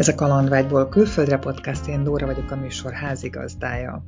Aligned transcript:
Ez 0.00 0.08
a 0.08 0.14
Kalandvágyból 0.14 0.88
külföldre 0.88 1.38
podcast, 1.38 1.86
én 1.86 2.04
Dóra 2.04 2.26
vagyok 2.26 2.50
a 2.50 2.56
műsor 2.56 2.92
házigazdája. 2.92 4.02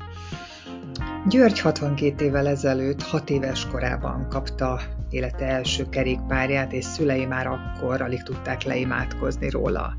György 1.28 1.60
62 1.60 2.24
évvel 2.24 2.46
ezelőtt, 2.46 3.02
6 3.02 3.30
éves 3.30 3.66
korában 3.66 4.28
kapta 4.28 4.80
élete 5.10 5.46
első 5.46 5.88
kerékpárját, 5.88 6.72
és 6.72 6.84
szülei 6.84 7.26
már 7.26 7.46
akkor 7.46 8.02
alig 8.02 8.22
tudták 8.22 8.62
leimádkozni 8.62 9.50
róla. 9.50 9.96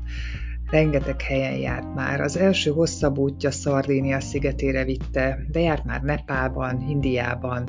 Rengeteg 0.70 1.22
helyen 1.22 1.56
járt 1.56 1.94
már. 1.94 2.20
Az 2.20 2.36
első 2.36 2.70
hosszabb 2.70 3.18
útja 3.18 3.50
Szardénia 3.50 4.20
szigetére 4.20 4.84
vitte, 4.84 5.38
de 5.50 5.60
járt 5.60 5.84
már 5.84 6.02
Nepálban, 6.02 6.80
Indiában, 6.88 7.68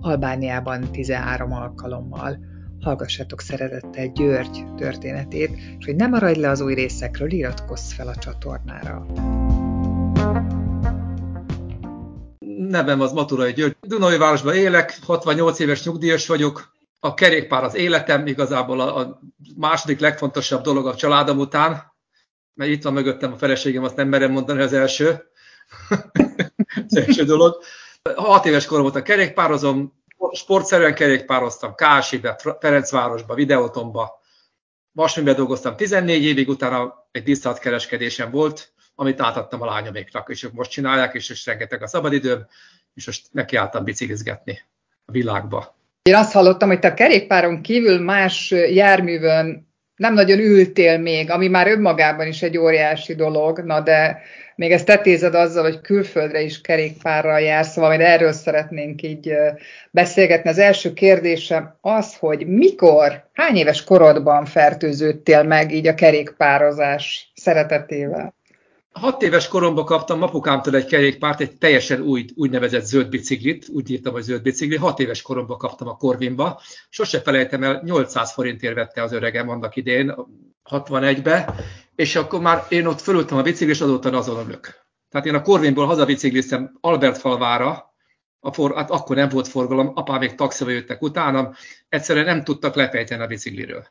Albániában 0.00 0.92
13 0.92 1.52
alkalommal. 1.52 2.38
Hallgassátok 2.86 3.40
szeretettel 3.40 4.06
György 4.06 4.64
történetét, 4.76 5.50
és 5.78 5.84
hogy 5.84 5.96
ne 5.96 6.06
maradj 6.06 6.40
le 6.40 6.50
az 6.50 6.60
új 6.60 6.74
részekről, 6.74 7.32
iratkozz 7.32 7.92
fel 7.92 8.08
a 8.08 8.14
csatornára. 8.14 9.06
Nevem 12.68 13.00
az 13.00 13.12
Maturai 13.12 13.52
György. 13.52 13.76
Dunai 13.80 14.18
városban 14.18 14.54
élek, 14.54 14.98
68 15.02 15.58
éves 15.58 15.84
nyugdíjas 15.84 16.26
vagyok. 16.26 16.72
A 17.00 17.14
kerékpár 17.14 17.64
az 17.64 17.74
életem, 17.74 18.26
igazából 18.26 18.80
a 18.80 19.20
második 19.56 20.00
legfontosabb 20.00 20.62
dolog 20.62 20.86
a 20.86 20.94
családom 20.94 21.38
után, 21.38 21.92
mert 22.54 22.70
itt 22.70 22.82
van 22.82 22.92
mögöttem 22.92 23.32
a 23.32 23.36
feleségem, 23.36 23.84
azt 23.84 23.96
nem 23.96 24.08
merem 24.08 24.32
mondani, 24.32 24.62
az 24.62 24.72
első. 24.72 25.22
az 26.88 26.96
első 26.96 27.24
dolog. 27.24 27.56
Hat 28.14 28.46
éves 28.46 28.66
korom 28.66 28.86
a 28.86 29.02
kerékpározom, 29.02 30.04
sportszerűen 30.32 30.94
kerékpároztam 30.94 31.74
Kásibe, 31.74 32.38
Ferencvárosba, 32.60 33.34
Videótomba, 33.34 34.20
Vasműbe 34.92 35.32
dolgoztam 35.34 35.76
14 35.76 36.24
évig, 36.24 36.48
utána 36.48 37.08
egy 37.10 37.22
disztátkereskedésem 37.22 38.30
volt, 38.30 38.72
amit 38.94 39.20
átadtam 39.20 39.62
a 39.62 39.66
lányoméknak, 39.66 40.28
és 40.28 40.42
ők 40.42 40.52
most 40.52 40.70
csinálják, 40.70 41.14
és, 41.14 41.30
és 41.30 41.46
rengeteg 41.46 41.82
a 41.82 41.86
szabadidőm, 41.86 42.46
és 42.94 43.06
most 43.06 43.26
nekiálltam 43.32 43.84
biciklizgetni 43.84 44.60
a 45.04 45.12
világba. 45.12 45.76
Én 46.02 46.14
azt 46.14 46.32
hallottam, 46.32 46.68
hogy 46.68 46.78
te 46.78 46.88
a 46.88 46.94
kerékpáron 46.94 47.62
kívül 47.62 47.98
más 47.98 48.50
járművön 48.50 49.65
nem 49.96 50.14
nagyon 50.14 50.38
ültél 50.38 50.98
még, 50.98 51.30
ami 51.30 51.48
már 51.48 51.68
önmagában 51.68 52.26
is 52.26 52.42
egy 52.42 52.58
óriási 52.58 53.14
dolog, 53.14 53.58
na 53.58 53.80
de 53.80 54.22
még 54.56 54.72
ezt 54.72 54.86
tetézed 54.86 55.34
azzal, 55.34 55.62
hogy 55.62 55.80
külföldre 55.80 56.40
is 56.40 56.60
kerékpárral 56.60 57.40
jársz, 57.40 57.72
szóval 57.72 57.90
majd 57.90 58.00
erről 58.00 58.32
szeretnénk 58.32 59.02
így 59.02 59.32
beszélgetni. 59.90 60.50
Az 60.50 60.58
első 60.58 60.92
kérdésem 60.92 61.76
az, 61.80 62.16
hogy 62.16 62.46
mikor, 62.46 63.24
hány 63.32 63.56
éves 63.56 63.84
korodban 63.84 64.44
fertőződtél 64.44 65.42
meg 65.42 65.72
így 65.72 65.86
a 65.86 65.94
kerékpározás 65.94 67.32
szeretetével? 67.34 68.34
Hat 69.00 69.22
éves 69.22 69.48
koromban 69.48 69.84
kaptam 69.84 70.22
apukámtól 70.22 70.74
egy 70.74 70.86
kerékpárt, 70.86 71.40
egy 71.40 71.58
teljesen 71.58 72.00
új, 72.00 72.24
úgynevezett 72.34 72.84
zöld 72.84 73.08
biciklit, 73.08 73.68
úgy 73.68 73.90
írtam, 73.90 74.12
hogy 74.12 74.22
zöld 74.22 74.42
bicikli. 74.42 74.76
Hat 74.76 74.98
éves 74.98 75.22
koromban 75.22 75.58
kaptam 75.58 75.88
a 75.88 75.96
Corvinba. 75.96 76.60
Sose 76.88 77.20
felejtem 77.20 77.62
el, 77.62 77.80
800 77.84 78.32
forintért 78.32 78.74
vette 78.74 79.02
az 79.02 79.12
öregem 79.12 79.48
annak 79.48 79.76
idén, 79.76 80.14
61-be, 80.70 81.54
és 81.94 82.16
akkor 82.16 82.40
már 82.40 82.64
én 82.68 82.86
ott 82.86 83.00
fölültem 83.00 83.38
a 83.38 83.42
bicikli, 83.42 83.72
és 83.72 83.80
azóta 83.80 84.10
azon 84.10 84.46
ülök. 84.46 84.86
Tehát 85.10 85.26
én 85.26 85.34
a 85.34 85.42
Corvinból 85.42 85.86
hazabicikliztem 85.86 86.76
Albertfalvára, 86.80 87.94
a 88.40 88.52
for, 88.52 88.74
hát 88.74 88.90
akkor 88.90 89.16
nem 89.16 89.28
volt 89.28 89.48
forgalom, 89.48 89.92
apám 89.94 90.18
még 90.18 90.34
taxival 90.34 90.72
jöttek 90.72 91.02
utánam, 91.02 91.54
egyszerűen 91.88 92.24
nem 92.24 92.44
tudtak 92.44 92.74
lefejteni 92.74 93.22
a 93.22 93.26
bicikliről. 93.26 93.86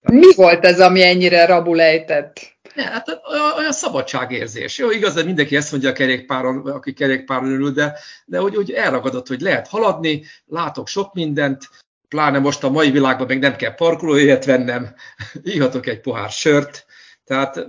Mi 0.00 0.34
volt 0.34 0.64
ez, 0.64 0.80
ami 0.80 1.02
ennyire 1.02 1.46
rabulejtett? 1.46 2.53
Ne, 2.74 2.82
hát 2.82 3.20
olyan 3.56 3.72
szabadságérzés. 3.72 4.78
Jó, 4.78 4.90
igaz, 4.90 5.14
hogy 5.14 5.24
mindenki 5.24 5.56
ezt 5.56 5.70
mondja 5.70 5.90
a 5.90 5.92
kerékpáron, 5.92 6.66
aki 6.66 6.92
kerékpáron 6.92 7.50
ül, 7.50 7.70
de, 7.70 7.98
de 8.24 8.38
hogy, 8.38 8.54
hogy 8.54 8.70
elragadott, 8.70 9.26
hogy 9.26 9.40
lehet 9.40 9.68
haladni, 9.68 10.24
látok 10.46 10.88
sok 10.88 11.14
mindent, 11.14 11.68
pláne 12.08 12.38
most 12.38 12.64
a 12.64 12.70
mai 12.70 12.90
világban 12.90 13.26
még 13.26 13.38
nem 13.38 13.56
kell 13.56 13.74
parkolójegyet 13.74 14.44
vennem, 14.44 14.94
ihatok 15.42 15.86
egy 15.86 16.00
pohár 16.00 16.30
sört, 16.30 16.86
tehát 17.24 17.66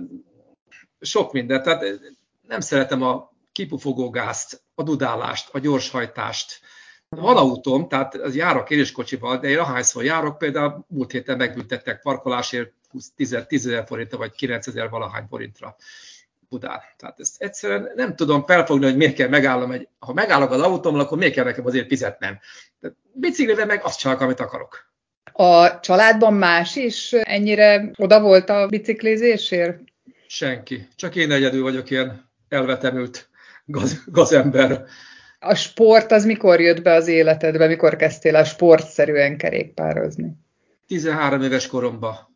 sok 1.00 1.32
mindent. 1.32 1.64
Tehát 1.64 1.84
nem 2.48 2.60
szeretem 2.60 3.02
a 3.02 3.32
kipufogógázt, 3.52 4.62
a 4.74 4.82
dudálást, 4.82 5.48
a 5.52 5.58
gyorshajtást, 5.58 6.60
van 7.08 7.36
autóm, 7.36 7.88
tehát 7.88 8.14
az 8.14 8.36
járok 8.36 8.68
kocsival, 8.92 9.38
de 9.38 9.48
én 9.48 9.58
ahányszor 9.58 10.04
járok, 10.04 10.38
például 10.38 10.84
múlt 10.88 11.12
héten 11.12 11.36
megbüntettek 11.36 12.00
parkolásért 12.00 12.72
10, 13.16 13.44
10 13.48 13.66
ezer 13.66 13.84
forintra, 13.86 14.18
vagy 14.18 14.32
9 14.32 14.66
ezer 14.66 14.90
valahány 14.90 15.26
forintra 15.28 15.76
Budán. 16.48 16.80
Tehát 16.96 17.20
ezt 17.20 17.42
egyszerűen 17.42 17.90
nem 17.94 18.16
tudom 18.16 18.44
felfogni, 18.46 18.84
hogy 18.84 18.96
miért 18.96 19.14
kell 19.14 19.28
megállnom, 19.28 19.70
egy, 19.70 19.88
ha 19.98 20.12
megállok 20.12 20.50
az 20.50 20.60
autómmal, 20.60 21.00
akkor 21.00 21.18
miért 21.18 21.34
kell 21.34 21.44
nekem 21.44 21.66
azért 21.66 21.88
fizetnem. 21.88 22.38
Biciklivel 23.12 23.66
meg 23.66 23.80
azt 23.84 23.98
csinálok, 23.98 24.22
amit 24.22 24.40
akarok. 24.40 24.90
A 25.32 25.80
családban 25.80 26.34
más 26.34 26.76
is 26.76 27.12
ennyire 27.12 27.90
oda 27.96 28.20
volt 28.20 28.50
a 28.50 28.66
biciklézésért? 28.66 29.78
Senki. 30.26 30.88
Csak 30.96 31.16
én 31.16 31.32
egyedül 31.32 31.62
vagyok 31.62 31.90
ilyen 31.90 32.30
elvetemült 32.48 33.28
gaz, 33.64 34.02
gazember. 34.06 34.84
A 35.38 35.54
sport 35.54 36.12
az 36.12 36.24
mikor 36.24 36.60
jött 36.60 36.82
be 36.82 36.92
az 36.92 37.08
életedbe, 37.08 37.66
mikor 37.66 37.96
kezdtél 37.96 38.36
a 38.36 38.44
sportszerűen 38.44 39.36
kerékpározni? 39.36 40.32
13 40.86 41.42
éves 41.42 41.66
koromban 41.66 42.35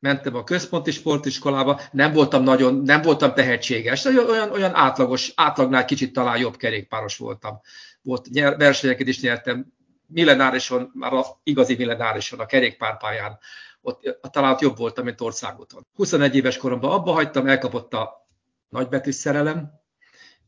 mentem 0.00 0.34
a 0.34 0.44
központi 0.44 0.90
sportiskolába, 0.90 1.80
nem 1.92 2.12
voltam 2.12 2.42
nagyon, 2.42 2.82
nem 2.82 3.02
voltam 3.02 3.34
tehetséges, 3.34 4.04
olyan, 4.04 4.50
olyan 4.50 4.74
átlagos, 4.74 5.32
átlagnál 5.34 5.84
kicsit 5.84 6.12
talán 6.12 6.38
jobb 6.38 6.56
kerékpáros 6.56 7.16
voltam. 7.16 7.60
Volt, 8.02 8.28
nyer, 8.28 8.56
versenyeket 8.56 9.08
is 9.08 9.20
nyertem, 9.20 9.72
millenárison, 10.06 10.90
már 10.94 11.12
az 11.12 11.26
igazi 11.42 11.74
millenárison, 11.76 12.40
a 12.40 12.46
kerékpárpályán, 12.46 13.38
ott 13.80 14.32
talán 14.32 14.52
ott 14.52 14.60
jobb 14.60 14.76
voltam, 14.76 15.04
mint 15.04 15.20
országúton. 15.20 15.86
21 15.94 16.36
éves 16.36 16.56
koromban 16.56 16.90
abba 16.90 17.12
hagytam, 17.12 17.46
elkapott 17.46 17.94
a 17.94 18.28
nagybetű 18.68 19.10
szerelem, 19.10 19.70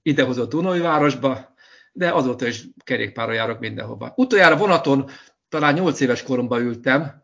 idehozott 0.02 0.50
Dunai 0.50 0.78
városba, 0.78 1.54
de 1.92 2.10
azóta 2.10 2.46
is 2.46 2.64
kerékpárra 2.84 3.32
járok 3.32 3.58
mindenhova. 3.58 4.12
Utoljára 4.16 4.56
vonaton 4.56 5.10
talán 5.48 5.74
8 5.74 6.00
éves 6.00 6.22
koromban 6.22 6.60
ültem, 6.60 7.19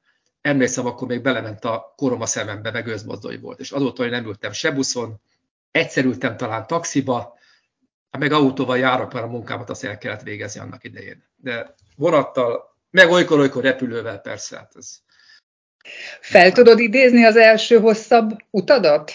emlékszem, 0.46 0.86
akkor 0.86 1.08
még 1.08 1.22
belement 1.22 1.64
a 1.64 1.92
korom 1.96 2.20
a 2.20 2.26
szemembe, 2.26 2.70
meg 2.70 2.86
őzmozdony 2.86 3.40
volt, 3.40 3.60
és 3.60 3.70
azóta, 3.70 4.02
hogy 4.02 4.10
nem 4.10 4.26
ültem 4.26 4.52
se 4.52 4.70
buszon, 4.70 5.20
egyszer 5.70 6.04
ültem 6.04 6.36
talán 6.36 6.66
taxiba, 6.66 7.38
meg 8.18 8.32
autóval 8.32 8.78
járok, 8.78 9.12
mert 9.12 9.24
a 9.24 9.28
munkámat 9.28 9.70
azt 9.70 9.84
el 9.84 9.98
kellett 9.98 10.22
végezni 10.22 10.60
annak 10.60 10.84
idején. 10.84 11.24
De 11.36 11.74
vonattal, 11.96 12.76
meg 12.90 13.10
olykor-olykor 13.10 13.62
repülővel 13.62 14.20
persze. 14.20 14.56
Hát 14.56 14.72
ez... 14.76 14.98
Fel 16.20 16.52
tudod 16.52 16.78
idézni 16.78 17.24
az 17.24 17.36
első 17.36 17.78
hosszabb 17.78 18.30
utadat? 18.50 19.12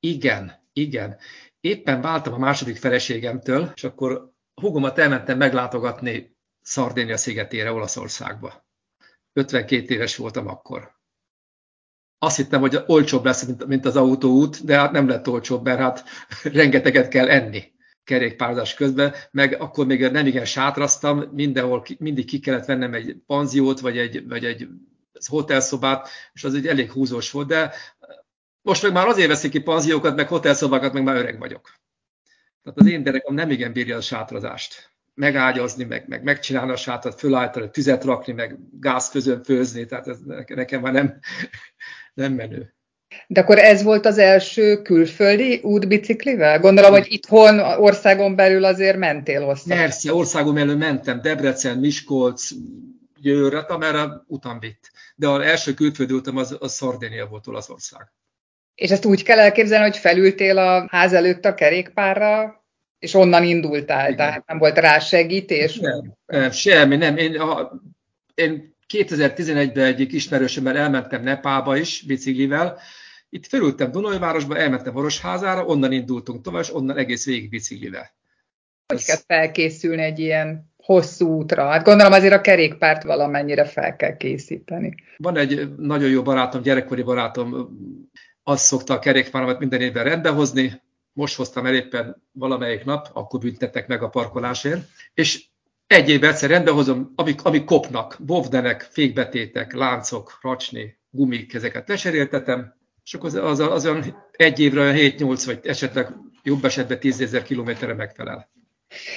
Igen, 0.00 0.68
igen. 0.72 1.18
Éppen 1.60 2.00
váltam 2.00 2.32
a 2.32 2.38
második 2.38 2.76
feleségemtől, 2.76 3.72
és 3.74 3.84
akkor 3.84 4.32
hugomat 4.54 4.98
elmentem 4.98 5.36
meglátogatni 5.36 6.36
Szardénia 6.62 7.16
szigetére, 7.16 7.72
Olaszországba. 7.72 8.68
52 9.32 9.94
éves 9.94 10.16
voltam 10.16 10.48
akkor. 10.48 10.98
Azt 12.18 12.36
hittem, 12.36 12.60
hogy 12.60 12.78
olcsóbb 12.86 13.24
lesz, 13.24 13.46
mint 13.66 13.84
az 13.84 13.96
autóút, 13.96 14.64
de 14.64 14.78
hát 14.78 14.92
nem 14.92 15.08
lett 15.08 15.28
olcsóbb, 15.28 15.64
mert 15.64 15.78
hát 15.78 16.04
rengeteget 16.42 17.08
kell 17.08 17.28
enni 17.28 17.72
kerékpározás 18.04 18.74
közben, 18.74 19.14
meg 19.30 19.60
akkor 19.60 19.86
még 19.86 20.10
nem 20.10 20.26
igen 20.26 20.44
sátraztam, 20.44 21.18
mindenhol 21.32 21.84
mindig 21.98 22.24
ki 22.24 22.38
kellett 22.38 22.64
vennem 22.64 22.94
egy 22.94 23.16
panziót, 23.26 23.80
vagy 23.80 23.98
egy, 23.98 24.28
vagy 24.28 24.44
egy 24.44 24.68
hotelszobát, 25.26 26.08
és 26.32 26.44
az 26.44 26.54
egy 26.54 26.66
elég 26.66 26.90
húzós 26.90 27.30
volt, 27.30 27.46
de 27.48 27.72
most 28.62 28.82
meg 28.82 28.92
már 28.92 29.06
azért 29.06 29.28
veszik 29.28 29.50
ki 29.50 29.60
panziókat, 29.60 30.16
meg 30.16 30.28
hotelszobákat, 30.28 30.92
meg 30.92 31.02
már 31.02 31.16
öreg 31.16 31.38
vagyok. 31.38 31.74
Tehát 32.62 32.78
az 32.78 32.86
én 32.86 33.02
gyerekem 33.02 33.34
nem 33.34 33.50
igen 33.50 33.72
bírja 33.72 33.96
a 33.96 34.00
sátrazást 34.00 34.90
megágyazni, 35.20 35.84
meg, 35.84 36.04
meg 36.08 36.22
megcsinálni 36.22 36.72
a 36.72 36.76
sátrat, 36.76 37.18
fölállítani, 37.18 37.70
tüzet 37.70 38.04
rakni, 38.04 38.32
meg 38.32 38.58
gázfőzőn 38.80 39.42
főzni, 39.42 39.86
tehát 39.86 40.08
ez 40.08 40.18
nekem 40.46 40.80
már 40.80 40.92
nem, 40.92 41.18
nem 42.14 42.32
menő. 42.32 42.74
De 43.26 43.40
akkor 43.40 43.58
ez 43.58 43.82
volt 43.82 44.06
az 44.06 44.18
első 44.18 44.82
külföldi 44.82 45.60
útbiciklivel? 45.62 46.58
Gondolom, 46.58 46.90
hogy 46.90 47.06
itthon, 47.08 47.58
országon 47.58 48.36
belül 48.36 48.64
azért 48.64 48.96
mentél 48.96 49.44
hozzá. 49.44 49.76
Persze, 49.76 50.14
országon 50.14 50.54
belül 50.54 50.76
mentem, 50.76 51.20
Debrecen, 51.20 51.78
Miskolc, 51.78 52.50
Győr, 53.20 53.54
hát 53.54 53.70
amerre 53.70 54.06
utam 54.26 54.58
vitt. 54.58 54.90
De 55.16 55.28
az 55.28 55.40
első 55.40 55.74
külföldi 55.74 56.12
utam 56.12 56.36
az, 56.36 56.56
az 56.60 56.72
Szardénia 56.72 57.26
volt 57.26 57.46
Olaszország. 57.46 58.12
És 58.74 58.90
ezt 58.90 59.04
úgy 59.04 59.22
kell 59.22 59.38
elképzelni, 59.38 59.84
hogy 59.84 59.96
felültél 59.96 60.58
a 60.58 60.86
ház 60.90 61.12
előtt 61.12 61.44
a 61.44 61.54
kerékpárra, 61.54 62.59
és 63.00 63.14
onnan 63.14 63.44
indultál, 63.44 64.04
Igen. 64.04 64.16
tehát 64.16 64.46
nem 64.46 64.58
volt 64.58 64.78
rá 64.78 64.98
segítés? 64.98 65.78
Nem, 65.78 66.14
nem 66.26 66.50
semmi, 66.50 66.96
nem. 66.96 67.16
Én, 67.16 67.40
a, 67.40 67.72
én 68.34 68.76
2011-ben 68.94 69.84
egyik 69.84 70.12
ismerősömmel 70.12 70.76
elmentem 70.76 71.22
Nepába 71.22 71.76
is 71.76 72.04
biciklivel, 72.06 72.78
Itt 73.32 73.46
felültem 73.46 73.90
Dunajvárosba, 73.90 74.56
elmentem 74.56 74.96
Orosházára, 74.96 75.64
onnan 75.64 75.92
indultunk 75.92 76.42
tovább, 76.42 76.62
és 76.62 76.74
onnan 76.74 76.96
egész 76.96 77.24
végig 77.24 77.48
biciklivel. 77.48 78.10
Hogy 78.86 78.96
Ez... 78.96 79.04
kell 79.04 79.16
felkészülni 79.26 80.02
egy 80.02 80.18
ilyen 80.18 80.72
hosszú 80.76 81.28
útra? 81.28 81.68
Hát 81.68 81.84
gondolom 81.84 82.12
azért 82.12 82.34
a 82.34 82.40
kerékpárt 82.40 83.02
valamennyire 83.02 83.64
fel 83.64 83.96
kell 83.96 84.16
készíteni. 84.16 84.94
Van 85.16 85.36
egy 85.36 85.76
nagyon 85.76 86.08
jó 86.08 86.22
barátom, 86.22 86.62
gyerekkori 86.62 87.02
barátom, 87.02 87.68
azt 88.42 88.64
szokta 88.64 88.94
a 88.94 88.98
kerékpáromat 88.98 89.58
minden 89.58 89.80
évben 89.80 90.04
rendbehozni, 90.04 90.80
most 91.20 91.36
hoztam 91.36 91.66
el 91.66 91.74
éppen 91.74 92.22
valamelyik 92.32 92.84
nap, 92.84 93.08
akkor 93.12 93.40
büntettek 93.40 93.86
meg 93.86 94.02
a 94.02 94.08
parkolásért, 94.08 94.88
és 95.14 95.44
egy 95.86 96.08
évben 96.08 96.30
egyszer 96.30 96.50
rendbehozom, 96.50 97.12
amik, 97.14 97.44
amik 97.44 97.64
kopnak, 97.64 98.16
bovdenek, 98.20 98.88
fékbetétek, 98.90 99.74
láncok, 99.74 100.38
racsni, 100.42 100.98
gumik, 101.10 101.54
ezeket 101.54 101.88
leseréltetem, 101.88 102.74
és 103.04 103.14
akkor 103.14 103.28
az, 103.28 103.34
az, 103.34 103.58
az 103.58 103.86
olyan 103.86 104.28
egy 104.32 104.60
évre 104.60 104.80
olyan 104.80 104.94
7-8, 104.96 105.42
vagy 105.46 105.60
esetleg 105.62 106.08
jobb 106.42 106.64
esetben 106.64 107.00
10 107.00 107.20
ezer 107.20 107.42
kilométerre 107.42 107.94
megfelel. 107.94 108.50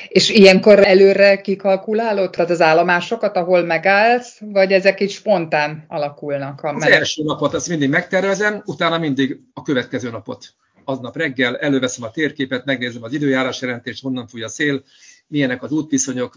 És 0.07 0.29
ilyenkor 0.29 0.87
előre 0.87 1.41
kikalkulálod 1.41 2.29
tehát 2.29 2.49
az 2.49 2.61
állomásokat, 2.61 3.35
ahol 3.35 3.63
megállsz, 3.63 4.39
vagy 4.39 4.71
ezek 4.71 5.01
így 5.01 5.11
spontán 5.11 5.85
alakulnak? 5.87 6.61
A 6.61 6.73
az 6.73 6.85
első 6.85 7.23
napot 7.23 7.53
azt 7.53 7.69
mindig 7.69 7.89
megtervezem, 7.89 8.61
utána 8.65 8.97
mindig 8.97 9.39
a 9.53 9.61
következő 9.61 10.09
napot. 10.09 10.55
Aznap 10.85 11.17
reggel 11.17 11.57
előveszem 11.57 12.03
a 12.03 12.11
térképet, 12.11 12.65
megnézem 12.65 13.03
az 13.03 13.13
időjárás 13.13 13.61
jelentést, 13.61 14.03
honnan 14.03 14.27
fúj 14.27 14.43
a 14.43 14.47
szél, 14.47 14.83
milyenek 15.27 15.63
az 15.63 15.71
útviszonyok, 15.71 16.35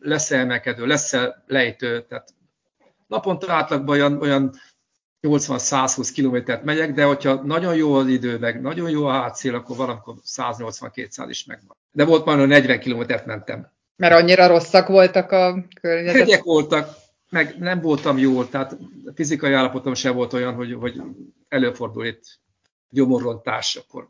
lesz-e 0.00 0.38
emelkedő, 0.38 0.86
lesz-e 0.86 1.42
lejtő, 1.46 2.04
tehát 2.08 2.34
naponta 3.06 3.52
átlagban 3.52 3.96
olyan, 3.96 4.20
olyan 4.20 4.52
80-120 5.22 6.10
kilométert 6.14 6.64
megyek, 6.64 6.92
de 6.92 7.04
hogyha 7.04 7.34
nagyon 7.34 7.76
jó 7.76 7.94
az 7.94 8.06
idő, 8.06 8.38
meg 8.38 8.60
nagyon 8.60 8.90
jó 8.90 9.04
a 9.04 9.12
hátszél, 9.12 9.54
akkor 9.54 9.76
valamikor 9.76 10.14
180-200 10.24 11.26
is 11.28 11.44
megvan. 11.44 11.76
De 11.92 12.04
volt 12.04 12.24
már 12.24 12.46
40 12.46 12.78
kilométert 12.78 13.26
mentem. 13.26 13.70
Mert 13.96 14.14
annyira 14.14 14.46
rosszak 14.46 14.88
voltak 14.88 15.30
a 15.30 15.64
környezet? 15.80 16.20
Hegyek 16.20 16.42
voltak, 16.42 16.94
meg 17.30 17.56
nem 17.58 17.80
voltam 17.80 18.18
jól, 18.18 18.48
tehát 18.48 18.76
fizikai 19.14 19.52
állapotom 19.52 19.94
sem 19.94 20.14
volt 20.14 20.32
olyan, 20.32 20.54
hogy, 20.54 20.72
hogy 20.72 21.02
előfordul 21.48 22.06
itt 22.06 22.40
gyomorrontás, 22.90 23.76
akkor 23.76 24.08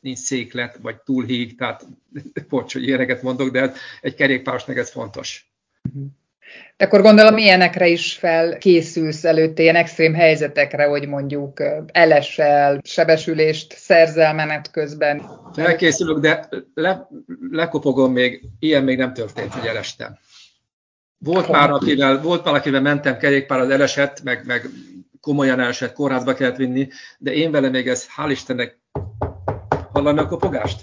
nincs 0.00 0.18
széklet, 0.18 0.78
vagy 0.82 0.96
túl 0.96 1.24
híg, 1.24 1.58
tehát 1.58 1.86
bocs, 2.48 2.72
hogy 2.72 2.82
ilyeneket 2.82 3.22
mondok, 3.22 3.50
de 3.50 3.72
egy 4.00 4.14
kerékpárosnak 4.14 4.76
ez 4.76 4.90
fontos. 4.90 5.50
De 6.76 6.84
akkor 6.84 7.02
gondolom 7.02 7.36
ilyenekre 7.36 7.86
is 7.86 8.12
felkészülsz 8.12 9.24
előtte, 9.24 9.62
ilyen 9.62 9.76
extrém 9.76 10.14
helyzetekre, 10.14 10.84
hogy 10.84 11.08
mondjuk 11.08 11.62
elesel, 11.86 12.80
sebesülést 12.82 13.72
szerzel 13.76 14.34
menet 14.34 14.70
közben. 14.70 15.22
Felkészülök, 15.52 16.18
de 16.18 16.48
le, 16.74 17.08
lekopogom 17.50 18.12
még, 18.12 18.42
ilyen 18.58 18.84
még 18.84 18.98
nem 18.98 19.12
történt, 19.12 19.52
hogy 19.52 19.66
elestem. 19.66 20.18
Volt 21.18 21.48
már, 21.48 21.70
akivel, 21.70 22.20
volt 22.20 22.44
már, 22.44 22.54
akivel 22.54 22.80
mentem 22.80 23.18
kerékpár, 23.18 23.58
az 23.58 23.70
elesett, 23.70 24.22
meg, 24.22 24.46
meg 24.46 24.68
komolyan 25.26 25.60
elesett, 25.60 25.92
kórházba 25.92 26.34
kellett 26.34 26.56
vinni, 26.56 26.88
de 27.18 27.32
én 27.32 27.50
vele 27.50 27.68
még 27.68 27.88
ez, 27.88 28.06
hál' 28.16 28.30
Istennek, 28.30 28.78
hallani 29.92 30.18
a 30.18 30.26
kopogást? 30.26 30.82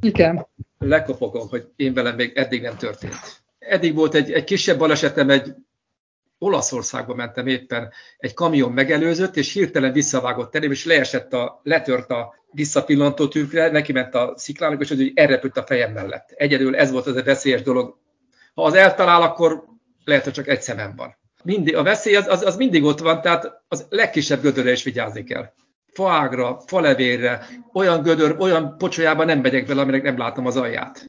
Igen. 0.00 0.46
Lekopogom, 0.78 1.48
hogy 1.48 1.68
én 1.76 1.94
velem 1.94 2.14
még 2.14 2.32
eddig 2.34 2.62
nem 2.62 2.76
történt 2.76 3.40
eddig 3.70 3.94
volt 3.94 4.14
egy, 4.14 4.32
egy 4.32 4.44
kisebb 4.44 4.78
balesetem, 4.78 5.30
egy 5.30 5.54
Olaszországba 6.38 7.14
mentem 7.14 7.46
éppen, 7.46 7.92
egy 8.18 8.34
kamion 8.34 8.72
megelőzött, 8.72 9.36
és 9.36 9.52
hirtelen 9.52 9.92
visszavágott 9.92 10.54
elém, 10.54 10.70
és 10.70 10.84
leesett 10.84 11.32
a, 11.32 11.60
letört 11.62 12.10
a 12.10 12.34
visszapillantó 12.50 13.28
tűkre, 13.28 13.70
neki 13.70 13.92
ment 13.92 14.14
a 14.14 14.32
sziklának, 14.36 14.80
és 14.80 14.88
hogy 14.88 15.12
elrepült 15.14 15.56
a 15.56 15.62
fejem 15.62 15.92
mellett. 15.92 16.30
Egyedül 16.30 16.76
ez 16.76 16.90
volt 16.90 17.06
az 17.06 17.16
a 17.16 17.22
veszélyes 17.22 17.62
dolog. 17.62 17.98
Ha 18.54 18.62
az 18.62 18.74
eltalál, 18.74 19.22
akkor 19.22 19.64
lehet, 20.04 20.24
hogy 20.24 20.32
csak 20.32 20.48
egy 20.48 20.62
szemem 20.62 20.96
van. 20.96 21.19
Mindig, 21.42 21.76
a 21.76 21.82
veszély 21.82 22.16
az, 22.16 22.26
az, 22.26 22.42
az 22.42 22.56
mindig 22.56 22.84
ott 22.84 22.98
van, 22.98 23.20
tehát 23.20 23.62
az 23.68 23.86
legkisebb 23.88 24.42
gödörre 24.42 24.70
is 24.70 24.82
vigyázni 24.82 25.24
kell. 25.24 25.52
Faágra, 25.92 26.60
falevérre, 26.66 27.46
olyan 27.72 28.02
gödör, 28.02 28.36
olyan 28.38 28.78
pocsolyában 28.78 29.26
nem 29.26 29.40
megyek 29.40 29.66
bele, 29.66 29.80
aminek 29.80 30.02
nem 30.02 30.18
látom 30.18 30.46
az 30.46 30.56
alját 30.56 31.08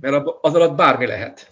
mert 0.00 0.24
az 0.40 0.54
alatt 0.54 0.76
bármi 0.76 1.06
lehet. 1.06 1.48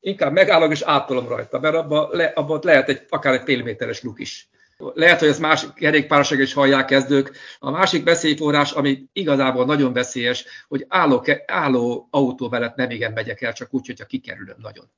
Inkább 0.00 0.32
megállok 0.32 0.72
és 0.72 0.82
átolom 0.82 1.28
rajta, 1.28 1.58
mert 1.58 1.74
abban 1.74 2.08
le, 2.12 2.24
abba 2.24 2.58
lehet 2.62 2.88
egy, 2.88 3.06
akár 3.08 3.34
egy 3.34 3.42
fél 3.44 3.62
méteres 3.62 4.02
luk 4.02 4.20
is. 4.20 4.48
Lehet, 4.94 5.18
hogy 5.18 5.28
ezt 5.28 5.40
más 5.40 5.66
kerékpárosok 5.74 6.38
is 6.38 6.52
hallják 6.52 6.84
kezdők. 6.84 7.36
A 7.58 7.70
másik 7.70 8.04
veszélyforrás, 8.04 8.72
ami 8.72 9.08
igazából 9.12 9.64
nagyon 9.64 9.92
veszélyes, 9.92 10.44
hogy 10.68 10.84
álló, 10.88 11.26
álló 11.46 12.08
autó 12.10 12.48
mellett 12.48 12.76
nem 12.76 12.90
igen 12.90 13.12
megyek 13.12 13.42
el, 13.42 13.52
csak 13.52 13.74
úgy, 13.74 13.86
hogyha 13.86 14.04
kikerülöm 14.04 14.56
nagyon. 14.58 14.90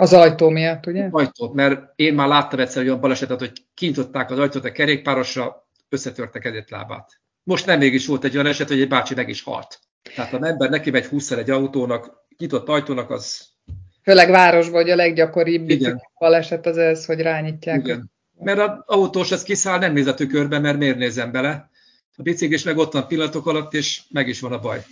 Az 0.00 0.12
ajtó 0.12 0.48
miatt, 0.48 0.86
ugye? 0.86 1.08
Ajtót, 1.10 1.54
mert 1.54 1.92
én 1.96 2.14
már 2.14 2.28
láttam 2.28 2.58
egyszer 2.58 2.82
olyan 2.82 3.00
balesetet, 3.00 3.38
hogy 3.38 3.52
kinyitották 3.74 4.30
az 4.30 4.38
ajtót 4.38 4.64
a 4.64 4.72
kerékpárosra, 4.72 5.68
összetörte 5.88 6.38
kezét 6.38 6.70
lábát. 6.70 7.20
Most 7.42 7.66
nem 7.66 7.78
mégis 7.78 8.06
volt 8.06 8.24
egy 8.24 8.34
olyan 8.34 8.46
eset, 8.46 8.68
hogy 8.68 8.80
egy 8.80 8.88
bácsi 8.88 9.14
meg 9.14 9.28
is 9.28 9.42
halt. 9.42 9.78
Tehát 10.14 10.30
ha 10.30 10.46
ember 10.46 10.70
neki 10.70 10.90
megy 10.90 11.06
20 11.06 11.30
egy 11.30 11.50
autónak, 11.50 12.26
nyitott 12.38 12.68
ajtónak, 12.68 13.10
az... 13.10 13.48
Főleg 14.02 14.30
városban, 14.30 14.80
hogy 14.80 14.90
a 14.90 14.96
leggyakoribb 14.96 15.70
baleset 16.18 16.66
az 16.66 16.76
ez, 16.76 17.04
hogy 17.04 17.20
rányítják. 17.20 17.78
Igen. 17.78 18.10
Mert 18.38 18.58
az 18.58 18.70
autós 18.86 19.30
ez 19.30 19.42
kiszáll, 19.42 19.78
nem 19.78 19.92
néz 19.92 20.06
a 20.06 20.14
tükörbe, 20.14 20.58
mert 20.58 20.78
miért 20.78 20.98
nézem 20.98 21.32
bele. 21.32 21.70
A 22.16 22.22
biciklis 22.22 22.62
meg 22.62 22.76
ott 22.76 22.92
van 22.92 23.06
pillanatok 23.06 23.46
alatt, 23.46 23.74
és 23.74 24.00
meg 24.10 24.28
is 24.28 24.40
van 24.40 24.52
a 24.52 24.58
baj. 24.58 24.84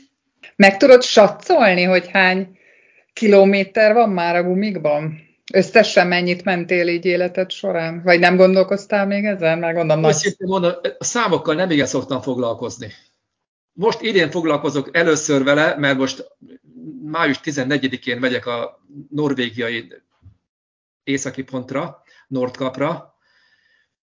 Meg 0.57 0.77
tudod 0.77 1.03
satszolni, 1.03 1.83
hogy 1.83 2.11
hány 2.11 2.59
kilométer 3.17 3.93
van 3.93 4.11
már 4.11 4.37
a 4.37 4.43
gumikban? 4.43 5.25
Összesen 5.53 6.07
mennyit 6.07 6.45
mentél 6.45 6.89
így 6.89 7.05
életed 7.05 7.51
során? 7.51 8.03
Vagy 8.03 8.19
nem 8.19 8.37
gondolkoztál 8.37 9.07
még 9.07 9.25
ezen? 9.25 9.59
Már 9.59 9.75
gondolom, 9.75 10.03
nagy... 10.03 10.37
mondom, 10.39 10.73
a 10.99 11.05
számokkal 11.05 11.55
nem 11.55 11.71
igen 11.71 11.87
szoktam 11.87 12.21
foglalkozni. 12.21 12.93
Most 13.73 14.01
idén 14.01 14.31
foglalkozok 14.31 14.97
először 14.97 15.45
vele, 15.45 15.77
mert 15.77 15.99
most 15.99 16.27
május 17.05 17.41
14-én 17.45 18.19
megyek 18.19 18.47
a 18.47 18.81
norvégiai 19.11 19.93
északi 21.05 21.43
pontra, 21.43 22.03
Nordkapra, 22.29 23.15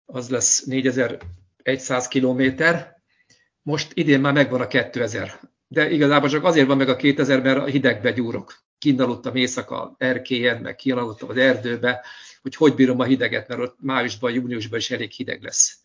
az 0.06 0.30
lesz 0.30 0.64
4100 0.64 2.08
kilométer. 2.08 3.02
Most 3.62 3.92
idén 3.94 4.20
már 4.20 4.34
megvan 4.34 4.62
a 4.62 4.68
2000. 4.68 5.40
De 5.68 5.90
igazából 5.90 6.30
csak 6.30 6.44
azért 6.44 6.68
van 6.68 6.78
meg 6.78 6.90
a 6.90 6.96
2000, 6.96 7.42
mert 7.42 7.58
a 7.58 7.66
hidegbe 7.66 8.12
gyúrok. 8.12 8.68
Kinaludtam 8.80 9.36
éjszaka 9.36 9.96
erkélyen, 9.98 10.62
meg 10.62 10.76
kinaludtam 10.76 11.30
az 11.30 11.38
erdőbe, 11.38 12.06
hogy 12.42 12.56
hogy 12.56 12.76
bírom 12.76 13.00
a 13.00 13.04
hideget, 13.04 13.48
mert 13.48 13.62
ott 13.62 13.78
májusban, 13.82 14.32
júniusban 14.32 14.80
is 14.80 14.92
elég 14.92 15.12
hideg 15.12 15.44
lesz. 15.44 15.78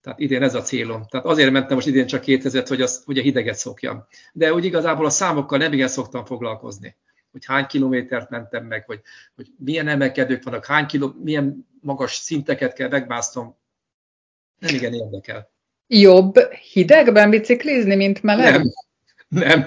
Tehát 0.00 0.18
idén 0.18 0.42
ez 0.42 0.54
a 0.54 0.62
célom. 0.62 1.06
Tehát 1.08 1.26
azért 1.26 1.50
mentem 1.50 1.74
most 1.74 1.86
idén 1.86 2.06
csak 2.06 2.20
2000 2.20 2.68
hogy, 2.68 2.80
az, 2.80 3.02
hogy 3.04 3.18
a 3.18 3.22
hideget 3.22 3.56
szokjam. 3.56 4.06
De 4.32 4.52
úgy 4.52 4.64
igazából 4.64 5.06
a 5.06 5.10
számokkal 5.10 5.58
nem 5.58 5.72
igen 5.72 5.88
szoktam 5.88 6.24
foglalkozni. 6.24 6.96
Hogy 7.32 7.44
hány 7.44 7.66
kilométert 7.66 8.30
mentem 8.30 8.64
meg, 8.64 8.84
hogy, 8.86 9.00
hogy 9.34 9.46
milyen 9.58 9.88
emelkedők 9.88 10.44
vannak, 10.44 10.66
hány 10.66 10.86
kiló, 10.86 11.14
milyen 11.22 11.66
magas 11.80 12.14
szinteket 12.14 12.72
kell 12.72 12.88
megmásztom. 12.88 13.56
Nem 14.58 14.74
igen 14.74 14.94
érdekel. 14.94 15.50
Jobb 15.86 16.38
hidegben 16.72 17.30
biciklizni, 17.30 17.94
mint 17.94 18.22
meleg? 18.22 18.52
Nem. 18.52 18.72
Nem. 19.28 19.64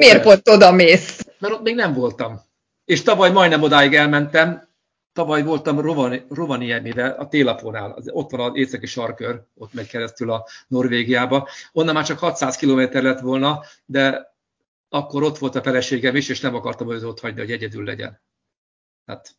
Miért 0.00 0.22
pont 0.22 0.48
oda 0.48 0.72
mész? 0.72 1.26
Mert 1.38 1.54
ott 1.54 1.62
még 1.62 1.74
nem 1.74 1.94
voltam. 1.94 2.40
És 2.84 3.02
tavaly 3.02 3.30
majdnem 3.30 3.62
odáig 3.62 3.94
elmentem, 3.94 4.66
Tavaly 5.16 5.42
voltam 5.42 5.80
Rovani, 5.80 6.24
Rovaniemibe, 6.28 7.08
a 7.08 7.28
télapónál, 7.28 8.02
ott 8.06 8.30
van 8.30 8.40
az 8.40 8.56
északi 8.56 8.86
sarkör, 8.86 9.42
ott 9.54 9.72
megy 9.72 9.88
keresztül 9.88 10.30
a 10.30 10.46
Norvégiába. 10.68 11.48
Onnan 11.72 11.94
már 11.94 12.04
csak 12.04 12.18
600 12.18 12.56
km 12.56 12.80
lett 12.90 13.20
volna, 13.20 13.62
de 13.86 14.34
akkor 14.88 15.22
ott 15.22 15.38
volt 15.38 15.54
a 15.54 15.62
feleségem 15.62 16.16
is, 16.16 16.28
és 16.28 16.40
nem 16.40 16.54
akartam 16.54 16.92
őt 16.92 17.02
ott 17.02 17.20
hagyni, 17.20 17.40
hogy 17.40 17.50
egyedül 17.50 17.84
legyen. 17.84 18.20
Tehát 19.04 19.36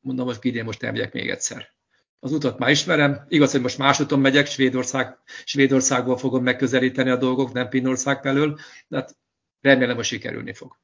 mondom, 0.00 0.26
hogy 0.26 0.38
idén 0.40 0.64
most 0.64 0.82
elmegyek 0.82 1.12
még 1.12 1.30
egyszer. 1.30 1.72
Az 2.20 2.32
utat 2.32 2.58
már 2.58 2.70
ismerem, 2.70 3.24
igaz, 3.28 3.50
hogy 3.50 3.60
most 3.60 3.78
más 3.78 4.00
úton 4.00 4.20
megyek, 4.20 4.46
Svédország, 4.46 5.18
Svédországból 5.44 6.16
fogom 6.16 6.42
megközelíteni 6.42 7.10
a 7.10 7.16
dolgok, 7.16 7.52
nem 7.52 7.68
Pinnország 7.68 8.22
felől, 8.22 8.58
de 8.88 8.96
hát 8.96 9.16
remélem, 9.60 9.96
hogy 9.96 10.04
sikerülni 10.04 10.52
fog. 10.52 10.76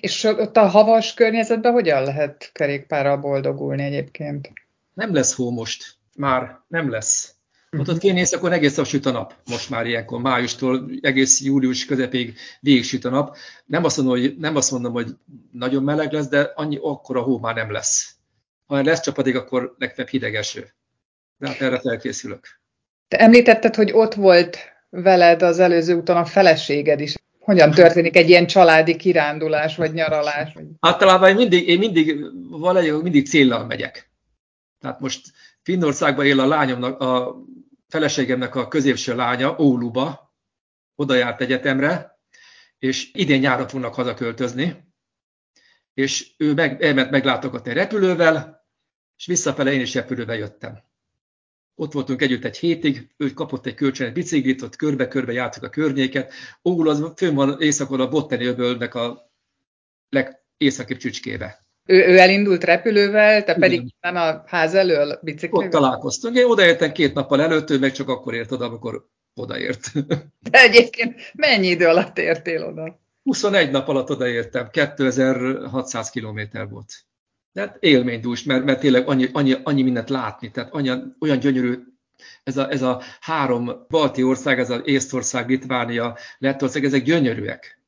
És 0.00 0.24
ott 0.24 0.56
a 0.56 0.66
havas 0.66 1.14
környezetben 1.14 1.72
hogyan 1.72 2.02
lehet 2.02 2.50
kerékpárral 2.52 3.16
boldogulni 3.16 3.82
egyébként? 3.82 4.52
Nem 4.94 5.14
lesz 5.14 5.34
hó 5.34 5.50
most. 5.50 5.96
Már 6.16 6.58
nem 6.68 6.90
lesz. 6.90 7.32
Ott 7.78 7.88
ott 7.88 7.98
kénész, 7.98 8.32
akkor 8.32 8.52
egész 8.52 8.76
nap 8.76 8.86
süt 8.86 9.06
a 9.06 9.10
nap. 9.10 9.34
Most 9.50 9.70
már 9.70 9.86
ilyenkor, 9.86 10.20
májustól 10.20 10.90
egész 11.00 11.40
július 11.40 11.84
közepéig 11.84 12.36
végig 12.60 12.84
süt 12.84 13.04
a 13.04 13.10
nap. 13.10 13.36
Nem 13.64 13.84
azt 13.84 13.96
mondom, 13.96 14.18
hogy, 14.18 14.36
nem 14.36 14.56
azt 14.56 14.70
mondom, 14.70 14.92
hogy 14.92 15.16
nagyon 15.52 15.82
meleg 15.82 16.12
lesz, 16.12 16.28
de 16.28 16.40
annyi 16.40 16.78
akkor 16.82 17.16
a 17.16 17.22
hó 17.22 17.38
már 17.38 17.54
nem 17.54 17.72
lesz. 17.72 18.14
Ha 18.66 18.82
lesz 18.82 19.00
csapadék, 19.00 19.36
akkor 19.36 19.74
legfeljebb 19.78 20.12
hideg 20.12 20.34
eső. 20.34 20.74
De 21.38 21.48
hát 21.48 21.60
erre 21.60 21.80
felkészülök. 21.80 22.60
Te 23.08 23.18
említetted, 23.18 23.74
hogy 23.74 23.92
ott 23.92 24.14
volt 24.14 24.58
veled 24.90 25.42
az 25.42 25.58
előző 25.58 25.94
úton 25.94 26.16
a 26.16 26.24
feleséged 26.24 27.00
is. 27.00 27.14
Hogyan 27.48 27.70
történik 27.70 28.16
egy 28.16 28.28
ilyen 28.28 28.46
családi 28.46 28.96
kirándulás, 28.96 29.76
vagy 29.76 29.92
nyaralás? 29.92 30.56
Általában 30.80 31.28
én 31.28 31.34
mindig, 31.34 31.68
én 31.68 31.78
mindig 31.78 32.24
valahogy 32.50 33.02
mindig 33.02 33.28
céllal 33.28 33.66
megyek. 33.66 34.10
Tehát 34.80 35.00
most 35.00 35.32
Finnországban 35.62 36.26
él 36.26 36.40
a 36.40 36.46
lányomnak, 36.46 37.00
a 37.00 37.36
feleségemnek 37.88 38.54
a 38.54 38.68
középső 38.68 39.14
lánya, 39.14 39.58
Óluba, 39.58 40.34
oda 40.94 41.14
járt 41.14 41.40
egyetemre, 41.40 42.18
és 42.78 43.10
idén 43.12 43.40
nyáron 43.40 43.68
fognak 43.68 43.94
hazaköltözni, 43.94 44.92
és 45.94 46.30
ő 46.36 46.54
meg, 46.54 46.82
elment 46.82 47.10
meglátogatni 47.10 47.72
repülővel, 47.72 48.66
és 49.16 49.26
visszafele 49.26 49.72
én 49.72 49.80
is 49.80 49.94
repülővel 49.94 50.36
jöttem. 50.36 50.87
Ott 51.80 51.92
voltunk 51.92 52.22
együtt 52.22 52.44
egy 52.44 52.58
hétig, 52.58 53.08
ő 53.16 53.30
kapott 53.30 53.66
egy 53.66 53.74
kölcsönös 53.74 54.12
biciklit, 54.12 54.62
ott 54.62 54.76
körbe-körbe 54.76 55.32
jártuk 55.32 55.62
a 55.62 55.68
környéket. 55.68 56.32
Ógul 56.64 56.88
az 56.88 57.12
fönn 57.16 57.34
van 57.34 57.60
északon 57.60 58.00
a 58.00 58.08
Botteni 58.08 58.44
öbölnek 58.44 58.94
a 58.94 59.30
legészakibb 60.08 60.96
csücskébe. 60.96 61.66
Ő, 61.86 62.06
ő 62.06 62.18
elindult 62.18 62.64
repülővel, 62.64 63.44
te 63.44 63.54
pedig 63.54 63.78
Igen. 63.80 63.94
nem 64.00 64.16
a 64.16 64.42
ház 64.46 64.74
elől 64.74 65.18
biciklivel? 65.22 65.66
Ott 65.66 65.72
találkoztunk. 65.72 66.36
Én 66.36 66.44
odaértem 66.44 66.92
két 66.92 67.14
nappal 67.14 67.42
előtt, 67.42 67.70
ő 67.70 67.78
meg 67.78 67.92
csak 67.92 68.08
akkor 68.08 68.34
ért 68.34 68.52
oda, 68.52 68.64
amikor 68.64 69.06
odaért. 69.34 69.92
De 70.50 70.60
egyébként 70.60 71.20
mennyi 71.34 71.66
idő 71.66 71.86
alatt 71.86 72.18
értél 72.18 72.64
oda? 72.64 73.00
21 73.22 73.70
nap 73.70 73.88
alatt 73.88 74.10
odaértem, 74.10 74.70
2600 74.70 76.10
kilométer 76.10 76.68
volt. 76.68 77.07
Tehát 77.52 77.76
élménydús, 77.80 78.42
mert, 78.42 78.64
mert 78.64 78.80
tényleg 78.80 79.08
annyi, 79.08 79.28
annyi, 79.32 79.56
annyi 79.62 79.82
mindent 79.82 80.10
látni, 80.10 80.50
tehát 80.50 80.72
annyi, 80.72 80.90
olyan 81.18 81.38
gyönyörű 81.38 81.78
ez 82.44 82.56
a, 82.56 82.70
ez 82.70 82.82
a 82.82 83.02
három 83.20 83.86
balti 83.88 84.22
ország, 84.22 84.58
ez 84.58 84.70
az 84.70 84.80
Észtország, 84.84 85.48
Litvánia, 85.48 86.16
Lettország, 86.38 86.84
ezek 86.84 87.02
gyönyörűek. 87.02 87.80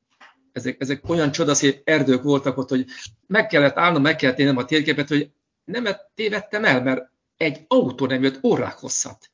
Ezek, 0.51 0.81
ezek 0.81 1.09
olyan 1.09 1.31
csodaszép 1.31 1.81
erdők 1.83 2.23
voltak 2.23 2.57
ott, 2.57 2.69
hogy 2.69 2.85
meg 3.27 3.47
kellett 3.47 3.77
állnom, 3.77 4.01
meg 4.01 4.15
kellett 4.15 4.39
élnem 4.39 4.57
a 4.57 4.65
térképet, 4.65 5.07
hogy 5.07 5.29
nem 5.63 5.87
tévedtem 6.15 6.65
el, 6.65 6.81
mert 6.83 7.09
egy 7.37 7.65
autó 7.67 8.05
nem 8.05 8.23
jött 8.23 8.43
órák 8.43 8.77
hosszat. 8.77 9.31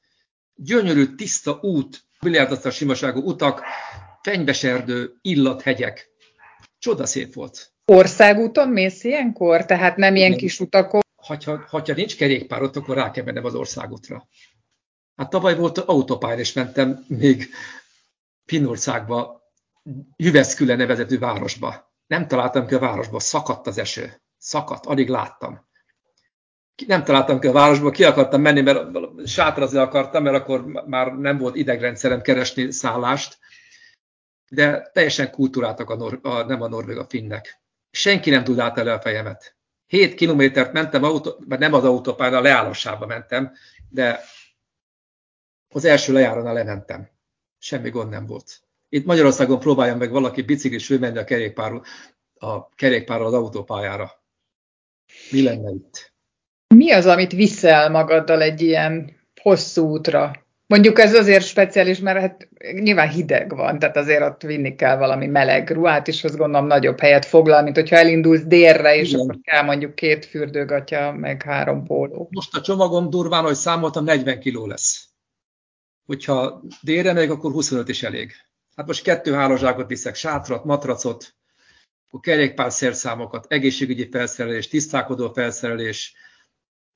Gyönyörű, 0.55 1.15
tiszta 1.15 1.59
út, 1.61 2.03
milliárdasztal 2.19 2.71
simaságú 2.71 3.21
utak, 3.21 3.61
fenyveserdő, 4.21 5.17
illathegyek. 5.21 6.09
Csodaszép 6.79 7.33
volt. 7.33 7.71
Országúton 7.91 8.69
mész 8.69 9.03
ilyenkor? 9.03 9.65
Tehát 9.65 9.95
nem 9.97 10.15
ilyen 10.15 10.29
nem. 10.29 10.39
kis 10.39 10.59
utakon? 10.59 11.01
Ha, 11.15 11.37
ha 11.69 11.81
nincs 11.95 12.17
kerékpárot, 12.17 12.75
akkor 12.75 12.95
rá 12.95 13.11
kell 13.11 13.23
mennem 13.23 13.45
az 13.45 13.55
országútra. 13.55 14.27
Hát 15.15 15.29
tavaly 15.29 15.55
volt 15.55 15.77
autópályán, 15.77 16.39
és 16.39 16.53
mentem 16.53 17.05
még 17.07 17.49
Finnországba, 18.45 19.41
Jüveszküle 20.15 20.75
nevezetű 20.75 21.19
városba. 21.19 21.93
Nem 22.07 22.27
találtam 22.27 22.67
ki 22.67 22.73
a 22.73 22.79
városba, 22.79 23.19
szakadt 23.19 23.67
az 23.67 23.77
eső. 23.77 24.21
Szakadt, 24.37 24.85
alig 24.85 25.09
láttam. 25.09 25.67
Nem 26.87 27.03
találtam 27.03 27.39
ki 27.39 27.47
a 27.47 27.51
városba, 27.51 27.89
ki 27.89 28.03
akartam 28.03 28.41
menni, 28.41 28.61
mert 28.61 28.87
sátrazni 29.25 29.77
akartam, 29.77 30.23
mert 30.23 30.35
akkor 30.35 30.65
már 30.65 31.13
nem 31.13 31.37
volt 31.37 31.55
idegrendszerem 31.55 32.21
keresni 32.21 32.71
szállást, 32.71 33.37
de 34.49 34.89
teljesen 34.93 35.31
kultúráltak 35.31 35.89
a, 35.89 35.95
nor- 35.95 36.25
a 36.25 36.43
nem 36.43 36.61
a 36.61 36.67
norvég, 36.67 36.97
a 36.97 37.05
finnek. 37.05 37.61
Senki 37.91 38.29
nem 38.29 38.43
tud 38.43 38.59
át 38.59 38.77
elő 38.77 38.91
a 38.91 39.01
fejemet. 39.01 39.55
7 39.87 40.15
kilométert 40.15 40.73
mentem, 40.73 41.03
autó, 41.03 41.43
mert 41.47 41.61
nem 41.61 41.73
az 41.73 41.83
autópályán, 41.83 42.33
a 42.33 42.41
leállásába 42.41 43.05
mentem, 43.05 43.53
de 43.89 44.19
az 45.69 45.85
első 45.85 46.13
lejárónál 46.13 46.53
lementem. 46.53 47.09
Semmi 47.57 47.89
gond 47.89 48.09
nem 48.09 48.25
volt. 48.25 48.61
Itt 48.89 49.05
Magyarországon 49.05 49.59
próbáljam 49.59 49.97
meg 49.97 50.11
valaki 50.11 50.41
biciklis 50.41 50.85
fölmenni 50.85 51.17
a 51.17 51.23
kerékpárról, 51.23 51.83
a 52.33 52.69
kerékpárral 52.69 53.27
az 53.27 53.33
autópályára. 53.33 54.23
Mi 55.31 55.43
lenne 55.43 55.71
itt? 55.71 56.13
Mi 56.75 56.91
az, 56.91 57.05
amit 57.05 57.31
viszel 57.31 57.89
magaddal 57.89 58.41
egy 58.41 58.61
ilyen 58.61 59.19
hosszú 59.41 59.87
útra? 59.87 60.46
Mondjuk 60.67 60.99
ez 60.99 61.13
azért 61.13 61.45
speciális, 61.45 61.99
mert 61.99 62.19
hát 62.19 62.49
nyilván 62.71 63.09
hideg 63.09 63.55
van, 63.55 63.79
tehát 63.79 63.97
azért 63.97 64.21
ott 64.21 64.41
vinni 64.41 64.75
kell 64.75 64.97
valami 64.97 65.27
meleg 65.27 65.69
ruhát, 65.69 66.07
és 66.07 66.23
azt 66.23 66.37
gondolom 66.37 66.67
nagyobb 66.67 66.99
helyet 66.99 67.25
foglal, 67.25 67.61
mint 67.61 67.75
hogyha 67.75 67.95
elindulsz 67.95 68.43
délre, 68.43 68.95
és 68.95 69.09
Igen. 69.09 69.19
akkor 69.19 69.39
kell 69.41 69.63
mondjuk 69.63 69.95
két 69.95 70.25
fürdőgatya, 70.25 71.11
meg 71.11 71.43
három 71.43 71.83
póló. 71.83 72.27
Most 72.31 72.55
a 72.55 72.61
csomagom 72.61 73.09
durván, 73.09 73.43
hogy 73.43 73.55
számoltam, 73.55 74.03
40 74.03 74.39
kiló 74.39 74.65
lesz. 74.65 75.07
Hogyha 76.05 76.61
délre 76.81 77.13
megyek, 77.13 77.31
akkor 77.31 77.51
25 77.51 77.89
is 77.89 78.03
elég. 78.03 78.31
Hát 78.75 78.87
most 78.87 79.03
kettő 79.03 79.33
hálózsákot 79.33 79.87
viszek, 79.87 80.15
sátrat, 80.15 80.65
matracot, 80.65 81.35
akkor 82.07 82.19
kerékpár 82.19 82.71
szerszámokat, 82.71 83.45
egészségügyi 83.49 84.09
felszerelés, 84.11 84.67
tisztálkodó 84.67 85.31
felszerelés, 85.33 86.13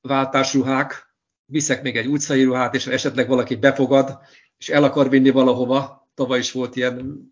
váltásruhák, 0.01 1.10
viszek 1.51 1.81
még 1.81 1.98
egy 1.98 2.08
utcai 2.08 2.43
ruhát, 2.43 2.75
és 2.75 2.88
esetleg 2.88 3.27
valaki 3.27 3.55
befogad, 3.55 4.20
és 4.58 4.70
el 4.70 4.84
akar 4.84 5.10
vinni 5.10 5.29
valahova, 5.29 6.10
tavaly 6.13 6.39
is 6.39 6.51
volt 6.51 6.75
ilyen, 6.75 7.29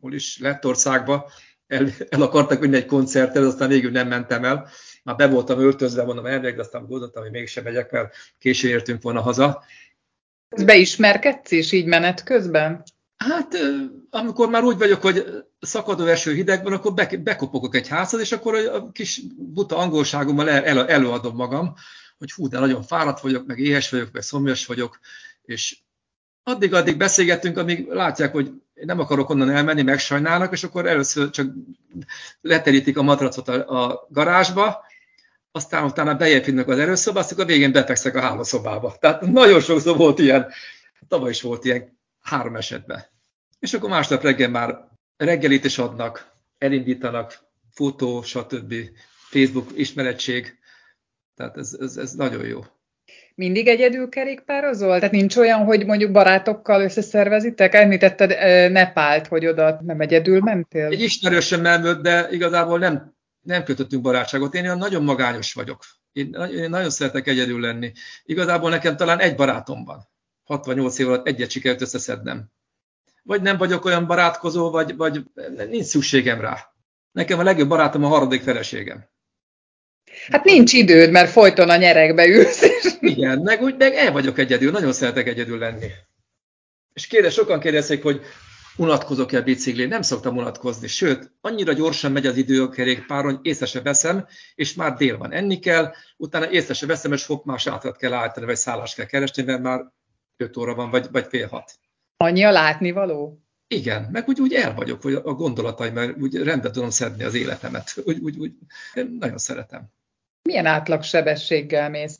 hol 0.00 0.14
is, 0.14 0.38
Lettországba, 0.38 1.30
el, 1.66 1.88
el 2.08 2.22
akartak 2.22 2.60
vinni 2.60 2.76
egy 2.76 2.86
koncertre, 2.86 3.46
aztán 3.46 3.68
végül 3.68 3.90
nem 3.90 4.08
mentem 4.08 4.44
el. 4.44 4.68
Már 5.02 5.16
be 5.16 5.26
voltam 5.26 5.58
öltözve, 5.58 6.04
mondom, 6.04 6.26
elmegyek, 6.26 6.54
de 6.54 6.60
aztán 6.60 6.86
gondoltam, 6.86 7.22
hogy 7.22 7.32
mégsem 7.32 7.64
megyek, 7.64 7.90
mert 7.90 8.14
késő 8.38 8.68
értünk 8.68 9.02
volna 9.02 9.20
haza. 9.20 9.64
Beismerkedsz 10.64 11.50
is 11.50 11.72
így 11.72 11.86
menet 11.86 12.22
közben? 12.22 12.82
Hát, 13.16 13.56
amikor 14.10 14.48
már 14.48 14.62
úgy 14.62 14.78
vagyok, 14.78 15.02
hogy 15.02 15.24
szakadó 15.60 16.06
eső 16.06 16.34
hidegben, 16.34 16.72
akkor 16.72 16.94
be, 16.94 17.10
bekopogok 17.22 17.74
egy 17.74 17.88
házat, 17.88 18.20
és 18.20 18.32
akkor 18.32 18.54
a 18.54 18.90
kis 18.92 19.20
buta 19.36 19.76
angolságommal 19.76 20.50
el, 20.50 20.64
el, 20.64 20.88
előadom 20.88 21.34
magam, 21.34 21.74
hogy 22.18 22.32
hú, 22.32 22.48
de 22.48 22.58
nagyon 22.58 22.82
fáradt 22.82 23.20
vagyok, 23.20 23.46
meg 23.46 23.58
éhes 23.58 23.90
vagyok, 23.90 24.12
meg 24.12 24.22
szomjas 24.22 24.66
vagyok, 24.66 24.98
és 25.42 25.78
addig-addig 26.42 26.96
beszélgettünk, 26.96 27.58
amíg 27.58 27.86
látják, 27.86 28.32
hogy 28.32 28.52
nem 28.74 29.00
akarok 29.00 29.30
onnan 29.30 29.50
elmenni, 29.50 29.82
megsajnálnak, 29.82 30.52
és 30.52 30.64
akkor 30.64 30.86
először 30.86 31.30
csak 31.30 31.52
leterítik 32.40 32.98
a 32.98 33.02
matracot 33.02 33.48
a, 33.48 33.88
a 33.88 34.06
garázsba, 34.10 34.84
aztán 35.52 35.84
utána 35.84 36.14
bejebb 36.14 36.68
az 36.68 36.78
erőszobba, 36.78 37.18
aztán 37.18 37.38
a 37.38 37.44
végén 37.44 37.72
befekszek 37.72 38.14
a 38.14 38.20
hálószobába. 38.20 38.96
Tehát 39.00 39.20
nagyon 39.20 39.60
sokszor 39.60 39.96
volt 39.96 40.18
ilyen, 40.18 40.50
tavaly 41.08 41.30
is 41.30 41.42
volt 41.42 41.64
ilyen 41.64 41.98
három 42.20 42.56
esetben. 42.56 43.04
És 43.58 43.74
akkor 43.74 43.90
másnap 43.90 44.22
reggel 44.22 44.48
már 44.48 44.88
reggelit 45.16 45.64
is 45.64 45.78
adnak, 45.78 46.32
elindítanak, 46.58 47.38
fotó, 47.70 48.22
stb. 48.22 48.74
Facebook 49.30 49.70
ismeretség, 49.74 50.58
tehát 51.36 51.56
ez, 51.56 51.76
ez, 51.80 51.96
ez 51.96 52.12
nagyon 52.12 52.46
jó. 52.46 52.60
Mindig 53.34 53.66
egyedül 53.68 54.08
kerékpározol? 54.08 54.98
Tehát 54.98 55.14
nincs 55.14 55.36
olyan, 55.36 55.64
hogy 55.64 55.86
mondjuk 55.86 56.12
barátokkal 56.12 56.82
összeszervezitek? 56.82 57.74
Említetted 57.74 58.30
Nepált, 58.72 59.26
hogy 59.26 59.46
oda 59.46 59.80
nem 59.82 60.00
egyedül 60.00 60.40
mentél? 60.40 60.86
Egy 60.86 61.00
ismerősöm 61.00 61.66
elmött, 61.66 62.02
de 62.02 62.28
igazából 62.30 62.78
nem, 62.78 63.14
nem 63.40 63.64
kötöttünk 63.64 64.02
barátságot. 64.02 64.54
Én 64.54 64.64
olyan 64.64 64.78
nagyon 64.78 65.02
magányos 65.02 65.52
vagyok. 65.52 65.84
Én, 66.12 66.34
én 66.34 66.70
nagyon 66.70 66.90
szeretek 66.90 67.26
egyedül 67.26 67.60
lenni. 67.60 67.92
Igazából 68.24 68.70
nekem 68.70 68.96
talán 68.96 69.18
egy 69.18 69.34
barátom 69.34 69.84
van. 69.84 70.08
68 70.44 70.98
év 70.98 71.08
alatt 71.08 71.26
egyet 71.26 71.50
sikerült 71.50 71.80
összeszednem. 71.80 72.50
Vagy 73.22 73.42
nem 73.42 73.56
vagyok 73.56 73.84
olyan 73.84 74.06
barátkozó, 74.06 74.70
vagy, 74.70 74.96
vagy 74.96 75.22
nincs 75.68 75.84
szükségem 75.84 76.40
rá. 76.40 76.72
Nekem 77.12 77.38
a 77.38 77.42
legjobb 77.42 77.68
barátom 77.68 78.04
a 78.04 78.08
harmadik 78.08 78.42
feleségem. 78.42 79.08
Hát 80.30 80.44
nincs 80.44 80.72
időd, 80.72 81.10
mert 81.10 81.30
folyton 81.30 81.70
a 81.70 81.76
nyerekbe 81.76 82.26
ülsz. 82.26 82.62
Igen, 83.00 83.38
meg 83.38 83.62
úgy, 83.62 83.74
meg 83.78 83.94
el 83.94 84.12
vagyok 84.12 84.38
egyedül, 84.38 84.70
nagyon 84.70 84.92
szeretek 84.92 85.26
egyedül 85.26 85.58
lenni. 85.58 85.86
És 86.92 87.06
kérdez, 87.06 87.32
sokan 87.32 87.60
kérdezik, 87.60 88.02
hogy 88.02 88.20
unatkozok-e 88.76 89.40
biciklén. 89.40 89.88
Nem 89.88 90.02
szoktam 90.02 90.36
unatkozni, 90.36 90.86
sőt, 90.86 91.32
annyira 91.40 91.72
gyorsan 91.72 92.12
megy 92.12 92.26
az 92.26 92.36
idő 92.36 92.62
a 92.62 92.68
kerékpáron, 92.68 93.40
észre 93.42 93.66
se 93.66 93.80
veszem, 93.80 94.26
és 94.54 94.74
már 94.74 94.94
dél 94.94 95.18
van, 95.18 95.32
enni 95.32 95.58
kell, 95.58 95.92
utána 96.16 96.50
észre 96.50 96.74
se 96.74 96.86
veszem, 96.86 97.12
és 97.12 97.24
fog 97.24 97.42
más 97.44 97.66
átrat 97.66 97.96
kell 97.96 98.12
állítani, 98.12 98.46
vagy 98.46 98.56
szállást 98.56 98.94
kell 98.94 99.06
keresni, 99.06 99.42
mert 99.42 99.62
már 99.62 99.80
5 100.36 100.56
óra 100.56 100.74
van, 100.74 100.90
vagy, 100.90 101.06
vagy 101.12 101.26
fél 101.28 101.48
hat. 101.48 101.78
Annyi 102.16 102.44
a 102.44 102.50
látnivaló? 102.50 103.38
Igen, 103.68 104.08
meg 104.12 104.28
úgy, 104.28 104.40
úgy 104.40 104.52
el 104.52 104.74
vagyok, 104.74 105.02
hogy 105.02 105.14
a 105.14 105.32
gondolataim, 105.32 105.92
mert 105.92 106.16
úgy 106.20 106.42
rendbe 106.42 106.70
tudom 106.70 106.90
szedni 106.90 107.24
az 107.24 107.34
életemet. 107.34 107.94
Úgy, 108.06 108.18
úgy, 108.18 108.38
úgy, 108.38 108.52
én 108.94 109.16
nagyon 109.20 109.38
szeretem. 109.38 109.88
Milyen 110.48 110.66
átlagsebességgel 110.66 111.90
mész? 111.90 112.18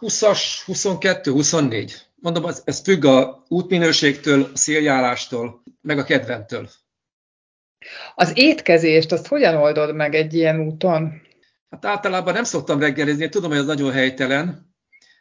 20-as, 0.00 0.40
22, 0.64 1.30
24. 1.30 2.02
Mondom, 2.14 2.46
ez, 2.46 2.62
ez 2.64 2.80
függ 2.80 3.04
a 3.04 3.44
útminőségtől, 3.48 4.50
a 4.52 4.56
széljárástól, 4.56 5.62
meg 5.80 5.98
a 5.98 6.04
kedventől. 6.04 6.68
Az 8.14 8.32
étkezést, 8.34 9.12
azt 9.12 9.26
hogyan 9.26 9.54
oldod 9.54 9.94
meg 9.94 10.14
egy 10.14 10.34
ilyen 10.34 10.60
úton? 10.60 11.22
Hát 11.70 11.84
általában 11.84 12.34
nem 12.34 12.44
szoktam 12.44 12.80
reggelizni, 12.80 13.28
tudom, 13.28 13.50
hogy 13.50 13.58
ez 13.58 13.66
nagyon 13.66 13.92
helytelen, 13.92 14.74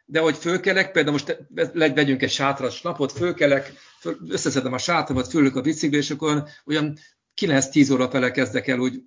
de 0.06 0.20
hogy 0.20 0.36
fölkelek, 0.36 0.92
például 0.92 1.16
most 1.16 1.38
vegyünk 1.74 2.22
egy 2.22 2.32
sátras 2.32 2.82
napot, 2.82 3.12
fölkelek, 3.12 3.74
föl, 4.00 4.18
összeszedem 4.30 4.74
a 4.74 4.78
sátramat, 4.78 5.28
fölök 5.28 5.56
a 5.56 5.62
bicikli, 5.62 5.98
és 5.98 6.10
akkor 6.10 6.44
olyan 6.66 6.98
9-10 7.42 7.94
óra 7.94 8.10
fele 8.10 8.32
kezdek 8.32 8.68
el 8.68 8.80
úgy, 8.80 9.04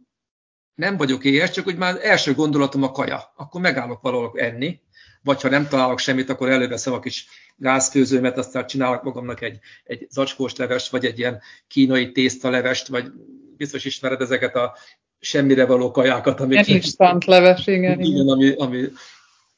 nem 0.77 0.97
vagyok 0.97 1.25
éhes, 1.25 1.51
csak 1.51 1.65
hogy 1.65 1.77
már 1.77 1.99
első 2.03 2.35
gondolatom 2.35 2.83
a 2.83 2.91
kaja. 2.91 3.33
Akkor 3.37 3.61
megállok 3.61 4.03
valahol 4.03 4.33
enni, 4.41 4.81
vagy 5.23 5.43
ha 5.43 5.49
nem 5.49 5.69
találok 5.69 5.99
semmit, 5.99 6.31
akkor 6.31 6.51
előveszem 6.51 6.93
a 6.93 7.01
kis 7.01 7.27
gázfőzőmet, 7.57 8.39
aztán 8.39 8.67
csinálok 8.67 9.03
magamnak 9.03 9.43
egy, 9.43 9.59
egy 9.85 10.07
zacskós 10.11 10.57
levest, 10.57 10.91
vagy 10.91 11.05
egy 11.05 11.19
ilyen 11.19 11.41
kínai 11.69 12.13
tésztalevest, 12.13 12.87
vagy 12.87 13.11
biztos 13.57 13.85
ismered 13.85 14.21
ezeket 14.21 14.55
a 14.55 14.77
semmire 15.21 15.67
való 15.67 15.91
kajákat. 15.91 16.41
Amik, 16.41 16.67
instant 16.67 17.25
leves, 17.25 17.67
igen. 17.67 18.01
igen 18.01 18.29
ami, 18.29 18.53
ami, 18.53 18.85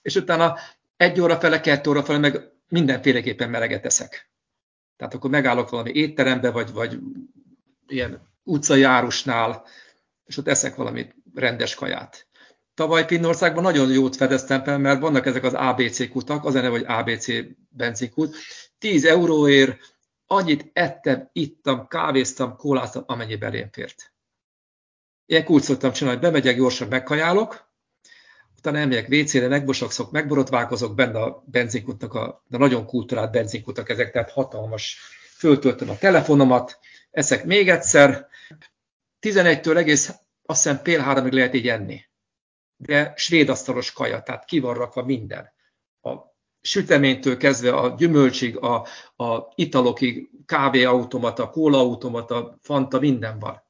és 0.03 0.15
utána 0.15 0.57
egy 0.97 1.21
óra 1.21 1.37
fele, 1.39 1.61
kettő 1.61 1.91
óra 1.91 2.03
fele 2.03 2.19
meg 2.19 2.41
mindenféleképpen 2.69 3.51
meleget 3.51 3.85
eszek. 3.85 4.31
Tehát 4.97 5.15
akkor 5.15 5.31
megállok 5.31 5.71
valami 5.71 5.91
étterembe, 5.95 6.51
vagy, 6.51 6.73
vagy 6.73 6.99
ilyen 7.89 8.21
utcai 8.43 8.83
árusnál, 8.83 9.65
és 10.29 10.37
ott 10.37 10.49
eszek 10.49 10.75
valami 10.75 11.15
rendes 11.35 11.75
kaját. 11.75 12.27
Tavaly 12.75 13.05
Pinnországban 13.05 13.63
nagyon 13.63 13.91
jót 13.91 14.17
fedeztem 14.17 14.63
fel, 14.63 14.79
mert 14.79 15.01
vannak 15.01 15.27
ezek 15.27 15.45
az 15.45 15.55
ABC 15.55 16.11
kutak, 16.11 16.45
az 16.45 16.55
neve, 16.55 16.69
hogy 16.69 16.85
ABC 16.87 17.27
benzinkút. 17.69 18.37
10 18.79 19.05
euróért 19.05 19.79
annyit 20.27 20.71
ettem, 20.73 21.29
ittam, 21.33 21.87
kávéztam, 21.87 22.57
kóláztam, 22.57 23.03
amennyi 23.07 23.37
belém 23.37 23.69
fért. 23.73 24.13
Ilyen 25.27 25.45
úgy 25.47 25.63
szoktam 25.63 25.93
csinálni, 25.93 26.19
hogy 26.19 26.29
bemegyek, 26.29 26.57
gyorsan 26.57 26.89
megkajálok, 26.89 27.69
utána 28.57 28.79
elmegyek 28.79 29.09
WC-re, 29.09 29.49
megbosakszok, 29.49 30.11
megborotválkozok 30.11 30.95
benne 30.95 31.19
a 31.19 31.45
benzinkutnak, 31.47 32.15
a, 32.15 32.45
de 32.47 32.59
nagyon 32.59 32.87
kulturált 32.87 33.33
benzinkutak 33.33 33.89
ezek, 33.89 34.13
tehát 34.13 34.31
hatalmas. 34.31 34.99
Föltöltöm 35.37 35.91
a 35.91 35.99
telefonomat, 35.99 36.79
eszek 37.11 37.45
még 37.45 37.69
egyszer, 37.69 38.28
11-től 39.21 39.77
egész 39.77 40.15
azt 40.45 40.63
hiszem 40.63 40.81
fél 40.83 41.01
háromig 41.01 41.33
lehet 41.33 41.55
így 41.55 41.69
enni. 41.69 42.01
De 42.77 43.13
svéd 43.17 43.49
asztalos 43.49 43.93
kaja, 43.93 44.21
tehát 44.21 44.45
ki 44.45 44.59
van 44.59 44.75
rakva 44.75 45.05
minden. 45.05 45.53
A 46.01 46.11
süteménytől 46.61 47.37
kezdve 47.37 47.73
a 47.73 47.95
gyümölcsig, 47.99 48.57
a, 48.57 48.87
a 49.17 49.53
italokig, 49.55 50.31
kávéautomata, 50.47 51.51
kólaautomata, 51.51 52.59
fanta, 52.63 52.99
minden 52.99 53.39
van. 53.39 53.63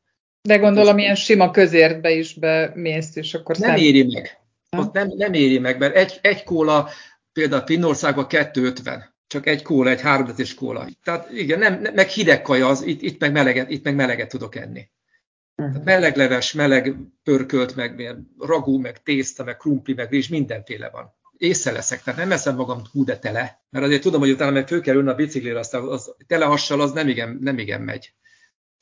De 0.42 0.56
gondolom, 0.56 0.98
ilyen 0.98 1.14
sima 1.14 1.50
közértbe 1.50 2.10
is 2.10 2.34
bemész, 2.34 3.16
és 3.16 3.34
akkor 3.34 3.56
Nem 3.56 3.68
szem... 3.68 3.78
éri 3.78 4.02
meg. 4.02 4.38
Ott 4.76 4.92
nem, 4.92 5.12
nem 5.16 5.32
éri 5.32 5.58
meg, 5.58 5.78
mert 5.78 5.96
egy, 5.96 6.18
egy 6.22 6.44
kóla, 6.44 6.88
például 7.32 7.66
Finnországban 7.66 8.26
2,50. 8.28 9.02
Csak 9.26 9.46
egy 9.46 9.62
kóla, 9.62 9.90
egy 9.90 10.00
háromdetes 10.00 10.54
kóla. 10.54 10.86
Tehát 11.02 11.30
igen, 11.32 11.58
nem, 11.58 11.80
meg 11.94 12.08
hideg 12.08 12.42
kaja, 12.42 12.68
az, 12.68 12.82
itt, 12.82 13.02
itt, 13.02 13.20
meg 13.20 13.32
meleget, 13.32 13.70
itt 13.70 13.84
meg 13.84 13.94
meleget 13.94 14.28
tudok 14.28 14.56
enni. 14.56 14.88
Uh-huh. 15.62 15.84
Meleg 15.84 16.16
leves, 16.16 16.52
meleg 16.52 16.96
pörkölt, 17.22 17.76
meg 17.76 18.16
ragú, 18.38 18.78
meg 18.78 19.02
tészta, 19.02 19.44
meg 19.44 19.56
krumpli, 19.56 19.94
meg 19.94 20.10
rizs, 20.10 20.28
mindenféle 20.28 20.90
van. 20.90 21.14
Észre 21.36 21.72
leszek, 21.72 22.02
tehát 22.02 22.18
nem 22.18 22.32
eszem 22.32 22.54
magam 22.54 22.82
hú 22.92 23.04
de 23.04 23.18
tele, 23.18 23.62
mert 23.70 23.84
azért 23.84 24.02
tudom, 24.02 24.20
hogy 24.20 24.30
utána 24.30 24.50
meg 24.50 24.66
föl 24.66 24.80
kell 24.80 24.94
ülni 24.94 25.08
a 25.08 25.14
biciklire, 25.14 25.58
aztán 25.58 25.82
az 25.82 26.14
telehassal 26.26 26.80
az 26.80 26.92
nem 26.92 27.08
igen, 27.08 27.38
nem 27.40 27.58
igen 27.58 27.80
megy. 27.80 28.14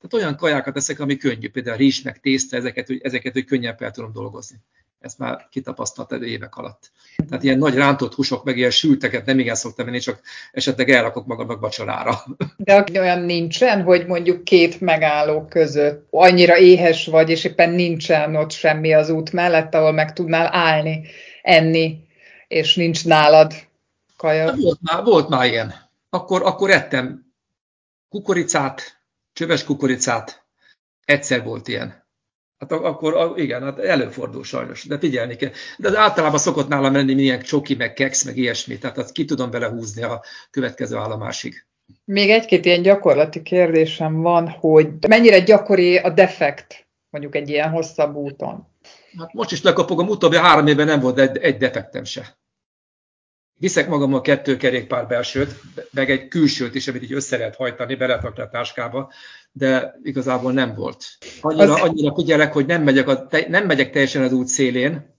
Tehát 0.01 0.25
olyan 0.25 0.37
kajákat 0.37 0.77
eszek, 0.77 1.01
ami 1.01 1.17
könnyű, 1.17 1.51
például 1.51 1.77
rizs, 1.77 2.03
meg 2.03 2.21
tészta, 2.21 2.57
ezeket, 2.57 2.87
hogy, 2.87 3.01
ezeket, 3.03 3.33
hogy 3.33 3.45
könnyen 3.45 3.77
fel 3.77 3.91
tudom 3.91 4.13
dolgozni. 4.13 4.57
Ezt 5.01 5.19
már 5.19 5.47
kitapasztaltad 5.51 6.23
évek 6.23 6.57
alatt. 6.57 6.91
Tehát 7.29 7.45
ilyen 7.45 7.59
nagy 7.59 7.75
rántott 7.75 8.15
húsok, 8.15 8.45
meg 8.45 8.57
ilyen 8.57 8.71
sülteket 8.71 9.27
nem 9.27 9.39
igen 9.39 9.55
szoktam 9.55 9.87
menni, 9.87 9.99
csak 9.99 10.21
esetleg 10.53 10.91
elrakok 10.91 11.27
magamnak 11.27 11.61
vacsorára. 11.61 12.25
De 12.57 12.85
olyan 12.99 13.21
nincsen, 13.21 13.83
hogy 13.83 14.07
mondjuk 14.07 14.45
két 14.45 14.81
megálló 14.81 15.45
között 15.45 16.07
annyira 16.11 16.59
éhes 16.59 17.07
vagy, 17.07 17.31
és 17.31 17.45
éppen 17.45 17.71
nincsen 17.71 18.37
ott 18.37 18.51
semmi 18.51 18.95
az 18.95 19.11
út 19.11 19.33
mellett, 19.33 19.75
ahol 19.75 19.93
meg 19.93 20.13
tudnál 20.13 20.49
állni, 20.53 21.03
enni, 21.43 22.05
és 22.49 22.75
nincs 22.75 23.05
nálad 23.05 23.55
kaja. 24.17 24.55
Volt 24.57 24.79
már, 24.83 25.05
volt 25.05 25.29
már 25.29 25.47
ilyen. 25.47 25.75
Akkor, 26.11 26.43
akkor 26.43 26.71
ettem 26.71 27.33
kukoricát, 28.09 29.01
csöves 29.33 29.65
kukoricát. 29.65 30.45
Egyszer 31.05 31.43
volt 31.45 31.69
ilyen. 31.69 32.06
Hát 32.59 32.73
akkor 32.73 33.33
igen, 33.37 33.63
hát 33.63 33.79
előfordul 33.79 34.45
sajnos, 34.45 34.85
de 34.85 34.99
figyelni 34.99 35.37
kell. 35.37 35.51
De 35.79 35.89
az 35.89 35.95
általában 35.97 36.39
szokott 36.39 36.69
nálam 36.69 36.93
lenni 36.93 37.15
milyen 37.15 37.41
csoki, 37.41 37.75
meg 37.75 37.93
keks, 37.93 38.25
meg 38.25 38.37
ilyesmi, 38.37 38.79
tehát 38.79 38.99
azt 38.99 39.13
ki 39.13 39.25
tudom 39.25 39.51
vele 39.51 39.69
húzni 39.69 40.03
a 40.03 40.23
következő 40.51 40.97
állomásig. 40.97 41.67
Még 42.05 42.31
egy-két 42.31 42.65
ilyen 42.65 42.83
gyakorlati 42.83 43.43
kérdésem 43.43 44.21
van, 44.21 44.49
hogy 44.49 44.89
mennyire 45.09 45.39
gyakori 45.39 45.97
a 45.97 46.11
defekt 46.11 46.87
mondjuk 47.11 47.35
egy 47.35 47.49
ilyen 47.49 47.71
hosszabb 47.71 48.15
úton? 48.15 48.67
Hát 49.19 49.33
most 49.33 49.53
is 49.53 49.63
lekapogom, 49.63 50.09
utóbbi 50.09 50.37
három 50.37 50.67
évben 50.67 50.87
nem 50.87 51.01
volt 51.01 51.19
egy, 51.19 51.37
egy 51.37 51.57
defektem 51.57 52.05
se. 52.05 52.37
Viszek 53.59 53.89
magammal 53.89 54.21
kettő 54.21 54.57
kerékpár 54.57 55.07
belsőt, 55.07 55.61
meg 55.91 56.11
egy 56.11 56.29
külsőt 56.29 56.75
is, 56.75 56.89
amit 56.89 57.03
így 57.03 57.13
össze 57.13 57.37
lehet 57.37 57.57
hajtani, 57.57 57.95
be 57.95 58.07
lehet 58.07 58.25
a 58.25 58.49
táskába, 58.49 59.13
de 59.53 59.99
igazából 60.03 60.53
nem 60.53 60.75
volt. 60.75 61.05
Annyira, 61.41 61.75
annyira 61.75 62.15
figyelek, 62.15 62.53
hogy 62.53 62.67
nem 62.67 62.83
megyek, 62.83 63.09
a, 63.09 63.29
nem 63.49 63.67
megyek 63.67 63.91
teljesen 63.91 64.23
az 64.23 64.33
út 64.33 64.47
szélén, 64.47 65.15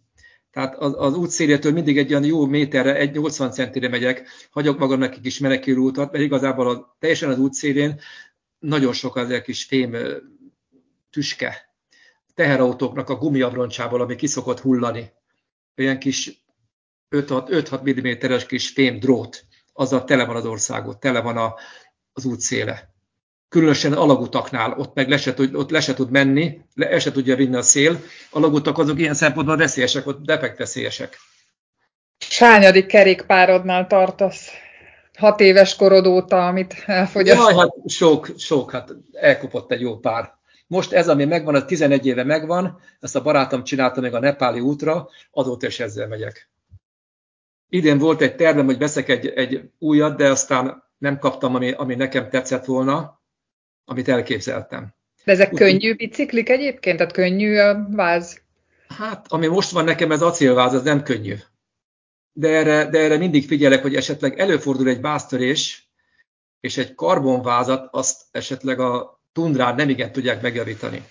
tehát 0.51 0.75
az, 0.75 0.93
az 0.97 1.15
út 1.15 1.29
szélétől 1.29 1.71
mindig 1.71 1.97
egy 1.97 2.09
olyan 2.09 2.23
jó 2.23 2.45
méterre, 2.45 2.95
egy 2.95 3.15
80 3.15 3.51
centire 3.51 3.89
megyek, 3.89 4.27
hagyok 4.51 4.77
magamnak 4.79 5.13
egy 5.13 5.21
kis 5.21 5.39
menekülő 5.39 5.77
útat, 5.77 6.11
mert 6.11 6.23
igazából 6.23 6.69
a, 6.69 6.95
teljesen 6.99 7.29
az 7.29 7.39
út 7.39 7.53
szélén 7.53 7.99
nagyon 8.59 8.93
sok 8.93 9.15
az 9.15 9.29
egy 9.29 9.41
kis 9.41 9.63
fém 9.63 9.95
tüske, 11.09 11.73
teherautóknak 12.33 13.09
a 13.09 13.15
gumiabroncsából, 13.15 14.01
ami 14.01 14.15
kiszokott 14.15 14.59
hullani. 14.59 15.11
Olyan 15.77 15.97
kis 15.97 16.45
5-6 17.11 18.27
mm-es 18.29 18.45
kis 18.45 18.69
fém 18.69 18.99
drót, 18.99 19.45
azzal 19.73 20.03
tele 20.03 20.25
van 20.25 20.35
az 20.35 20.45
országot, 20.45 20.99
tele 20.99 21.21
van 21.21 21.37
a, 21.37 21.55
az 22.13 22.25
útszéle. 22.25 22.95
Különösen 23.49 23.93
alagutaknál, 23.93 24.71
ott 24.71 24.95
meg 24.95 25.09
le 25.09 25.17
se, 25.17 25.33
tud, 25.33 25.55
ott 25.55 25.69
le 25.69 25.79
se 25.79 25.93
tud 25.93 26.11
menni, 26.11 26.61
le 26.73 26.99
se 26.99 27.11
tudja 27.11 27.35
vinni 27.35 27.55
a 27.55 27.61
szél. 27.61 27.99
Alagutak 28.31 28.77
azok 28.77 28.99
ilyen 28.99 29.13
szempontból 29.13 29.57
veszélyesek, 29.57 30.07
ott 30.07 30.25
defekt 30.25 30.57
veszélyesek. 30.57 31.17
Sányadik 32.17 32.85
kerékpárodnál 32.85 33.87
tartasz? 33.87 34.49
Hat 35.17 35.39
éves 35.39 35.75
korod 35.75 36.07
óta, 36.07 36.47
amit 36.47 36.83
elfogyasztál? 36.85 37.51
Jaj, 37.51 37.55
hát 37.55 37.89
sok, 37.89 38.29
sok, 38.37 38.71
hát 38.71 38.93
elkopott 39.11 39.71
egy 39.71 39.81
jó 39.81 39.97
pár. 39.97 40.35
Most 40.67 40.93
ez, 40.93 41.09
ami 41.09 41.25
megvan, 41.25 41.55
az 41.55 41.63
11 41.65 42.05
éve 42.05 42.23
megvan, 42.23 42.79
ezt 42.99 43.15
a 43.15 43.21
barátom 43.21 43.63
csinálta 43.63 44.01
még 44.01 44.13
a 44.13 44.19
nepáli 44.19 44.59
útra, 44.59 45.09
azóta 45.31 45.67
is 45.67 45.79
ezzel 45.79 46.07
megyek. 46.07 46.49
Idén 47.69 47.97
volt 47.97 48.21
egy 48.21 48.35
tervem, 48.35 48.65
hogy 48.65 48.77
veszek 48.77 49.09
egy, 49.09 49.27
egy 49.27 49.61
újat, 49.79 50.17
de 50.17 50.29
aztán 50.29 50.83
nem 50.97 51.19
kaptam, 51.19 51.55
ami, 51.55 51.71
ami 51.71 51.95
nekem 51.95 52.29
tetszett 52.29 52.65
volna, 52.65 53.21
amit 53.85 54.07
elképzeltem. 54.07 54.93
De 55.23 55.31
ezek 55.31 55.53
Úgy, 55.53 55.59
könnyű 55.59 55.95
biciklik 55.95 56.49
egyébként? 56.49 56.97
Tehát 56.97 57.13
könnyű 57.13 57.57
a 57.57 57.87
váz? 57.91 58.41
Hát, 58.87 59.25
ami 59.29 59.47
most 59.47 59.71
van 59.71 59.83
nekem, 59.83 60.11
ez 60.11 60.21
acélváz, 60.21 60.73
ez 60.73 60.83
nem 60.83 61.03
könnyű. 61.03 61.35
De 62.33 62.47
erre, 62.47 62.89
de 62.89 62.99
erre 62.99 63.17
mindig 63.17 63.47
figyelek, 63.47 63.81
hogy 63.81 63.95
esetleg 63.95 64.39
előfordul 64.39 64.87
egy 64.87 65.01
váztörés, 65.01 65.91
és 66.59 66.77
egy 66.77 66.95
karbonvázat 66.95 67.87
azt 67.91 68.21
esetleg 68.31 68.79
a 68.79 69.21
tundrán 69.33 69.75
nem 69.75 69.89
igen 69.89 70.11
tudják 70.11 70.41
megjavítani 70.41 71.05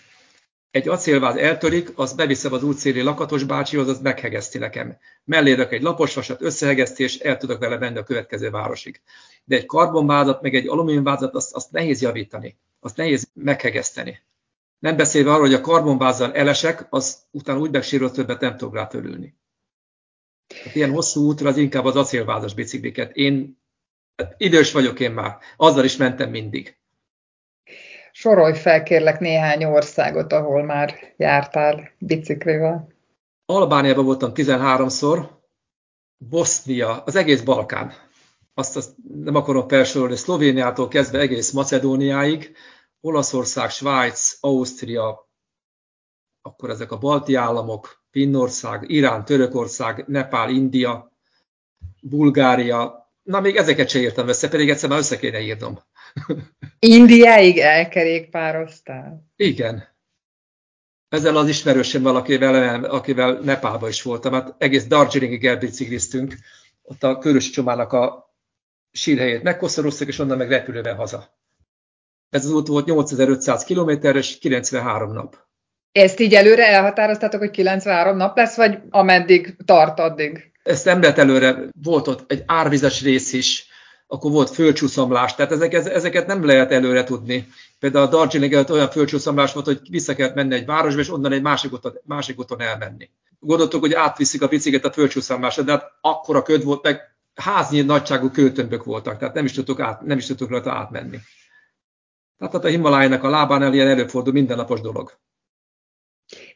egy 0.77 0.89
acélváz 0.89 1.37
eltörik, 1.37 1.93
azt 1.95 2.17
beviszem 2.17 2.53
az 2.53 2.63
útszéli 2.63 3.01
lakatos 3.01 3.45
bácsihoz, 3.45 3.89
az 3.89 4.01
meghegeszti 4.01 4.59
nekem. 4.59 4.97
Mellé 5.25 5.67
egy 5.71 5.83
laposvasat, 5.83 6.43
összehegeszti, 6.43 7.03
és 7.03 7.19
el 7.19 7.37
tudok 7.37 7.59
vele 7.59 7.79
menni 7.79 7.99
a 7.99 8.03
következő 8.03 8.51
városig. 8.51 9.01
De 9.45 9.57
egy 9.57 9.67
karbonvázat, 9.67 10.43
meg 10.43 10.55
egy 10.55 10.69
alumíniumvázat, 10.69 11.35
azt, 11.35 11.55
azt 11.55 11.71
nehéz 11.71 12.01
javítani, 12.01 12.57
azt 12.81 12.97
nehéz 12.97 13.29
meghegeszteni. 13.35 14.23
Nem 14.79 14.97
beszélve 14.97 15.31
arról, 15.31 15.47
hogy 15.47 15.55
a 15.55 15.61
karbonvázzal 15.61 16.35
elesek, 16.35 16.87
az 16.91 17.19
utána 17.31 17.59
úgy 17.59 17.71
megsérül, 17.71 18.11
többet 18.11 18.41
nem 18.41 18.57
tudok 18.57 18.75
rá 18.75 18.87
törülni. 18.87 19.35
Hát 20.65 20.75
ilyen 20.75 20.91
hosszú 20.91 21.27
útra 21.27 21.49
az 21.49 21.57
inkább 21.57 21.85
az 21.85 21.97
acélvázas 21.97 22.55
bicikliket. 22.55 23.17
Én 23.17 23.59
idős 24.37 24.73
vagyok 24.73 25.01
én 25.01 25.11
már, 25.11 25.39
azzal 25.57 25.85
is 25.85 25.97
mentem 25.97 26.31
mindig. 26.31 26.77
Sorolj 28.27 28.55
fel 28.55 28.83
kérlek 28.83 29.19
néhány 29.21 29.65
országot, 29.65 30.33
ahol 30.33 30.63
már 30.63 31.15
jártál 31.17 31.91
biciklivel. 31.99 32.89
Albániában 33.45 34.05
voltam 34.05 34.31
13-szor, 34.35 35.29
Bosznia, 36.17 37.03
az 37.03 37.17
egész 37.17 37.41
Balkán. 37.41 37.93
Azt, 38.55 38.77
azt 38.77 38.95
nem 39.25 39.35
akarom 39.35 39.69
felsorolni, 39.69 40.17
Szlovéniától 40.17 40.89
kezdve 40.89 41.19
egész 41.19 41.51
Macedóniáig, 41.51 42.57
Olaszország, 43.01 43.71
Svájc, 43.71 44.37
Ausztria, 44.41 45.31
akkor 46.43 46.71
ezek 46.71 46.93
a 46.93 46.99
balti 46.99 47.35
államok, 47.35 48.05
Finnország, 48.11 48.91
Irán, 48.91 49.25
Törökország, 49.25 50.05
Nepál, 50.07 50.51
India, 50.51 51.13
Bulgária. 52.03 53.11
Na, 53.23 53.41
még 53.41 53.57
ezeket 53.57 53.89
se 53.89 53.99
írtam 53.99 54.29
össze, 54.29 54.49
pedig 54.49 54.71
egyszer 54.71 54.89
már 54.89 54.99
össze 54.99 55.17
kéne 55.17 55.41
írnom. 55.41 55.79
Indiáig 56.79 57.59
elkerékpároztál? 57.59 59.27
Igen. 59.37 59.95
Ezzel 61.09 61.37
az 61.37 61.49
ismerősöm 61.49 62.07
akivel, 62.07 62.85
akivel 62.85 63.41
Nepálban 63.41 63.89
is 63.89 64.03
voltam, 64.03 64.33
hát 64.33 64.55
egész 64.59 64.87
Darjeelingig 64.87 65.47
elbicikliztünk, 65.47 66.35
ott 66.83 67.03
a 67.03 67.19
Körösi 67.19 67.51
Csomának 67.51 67.93
a 67.93 68.35
sírhelyét 68.93 69.43
megkoszoroztak, 69.43 70.09
és 70.09 70.19
onnan 70.19 70.37
meg 70.37 70.49
repülővel 70.49 70.95
haza. 70.95 71.39
Ez 72.31 72.45
az 72.45 72.51
út 72.51 72.67
volt 72.67 72.87
8500 72.87 73.65
km 73.65 73.91
és 74.17 74.39
93 74.39 75.13
nap. 75.13 75.45
Ezt 75.93 76.21
így 76.21 76.35
előre 76.35 76.67
elhatároztátok, 76.67 77.41
hogy 77.41 77.51
93 77.51 78.17
nap 78.17 78.37
lesz, 78.37 78.57
vagy 78.57 78.79
ameddig 78.91 79.57
tart 79.65 79.99
addig? 79.99 80.53
Ezt 80.63 80.85
nem 80.85 81.01
lehet 81.01 81.19
előre, 81.19 81.59
volt 81.83 82.09
ott 82.09 82.31
egy 82.31 82.43
árvizes 82.47 83.03
rész 83.03 83.33
is, 83.33 83.67
akkor 84.07 84.31
volt 84.31 84.51
földcsúszomlás, 84.51 85.35
tehát 85.35 85.53
ezeket, 85.53 85.87
ezeket 85.87 86.27
nem 86.27 86.45
lehet 86.45 86.73
előre 86.73 87.05
tudni. 87.05 87.49
Például 87.79 88.07
a 88.07 88.09
Darjeeling 88.09 88.53
előtt 88.53 88.71
olyan 88.71 88.91
földcsúszomlás 88.91 89.53
volt, 89.53 89.67
hogy 89.67 89.81
vissza 89.91 90.15
kellett 90.15 90.35
menni 90.35 90.55
egy 90.55 90.67
városba, 90.67 91.01
és 91.01 91.11
onnan 91.11 91.33
egy 91.33 91.43
másik 91.43 91.73
úton, 91.73 91.93
másik 92.05 92.39
úton 92.39 92.61
elmenni. 92.61 93.11
Gondoltuk, 93.39 93.81
hogy 93.81 93.93
átviszik 93.93 94.43
a 94.43 94.49
biciklet 94.49 94.85
a 94.85 94.93
földcsúszomlásra, 94.93 95.63
de 95.63 95.73
hát 95.73 95.93
akkora 96.01 96.43
köd 96.43 96.65
volt, 96.65 96.83
meg 96.83 97.01
háznyi 97.35 97.81
nagyságú 97.81 98.31
kőtömbök 98.31 98.85
voltak, 98.85 99.19
tehát 99.19 99.35
nem 99.35 99.45
is 99.45 99.53
tudtuk, 99.53 99.81
át, 99.81 100.01
nem 100.01 100.19
is 100.19 100.27
tudtuk 100.27 100.51
rajta 100.51 100.73
átmenni. 100.73 101.19
Tehát 102.39 102.65
a 102.65 102.69
Himalájának 102.69 103.23
a 103.23 103.29
lábánál 103.29 103.75
ilyen 103.75 103.89
előfordul 103.89 104.33
mindennapos 104.33 104.81
dolog. 104.81 105.19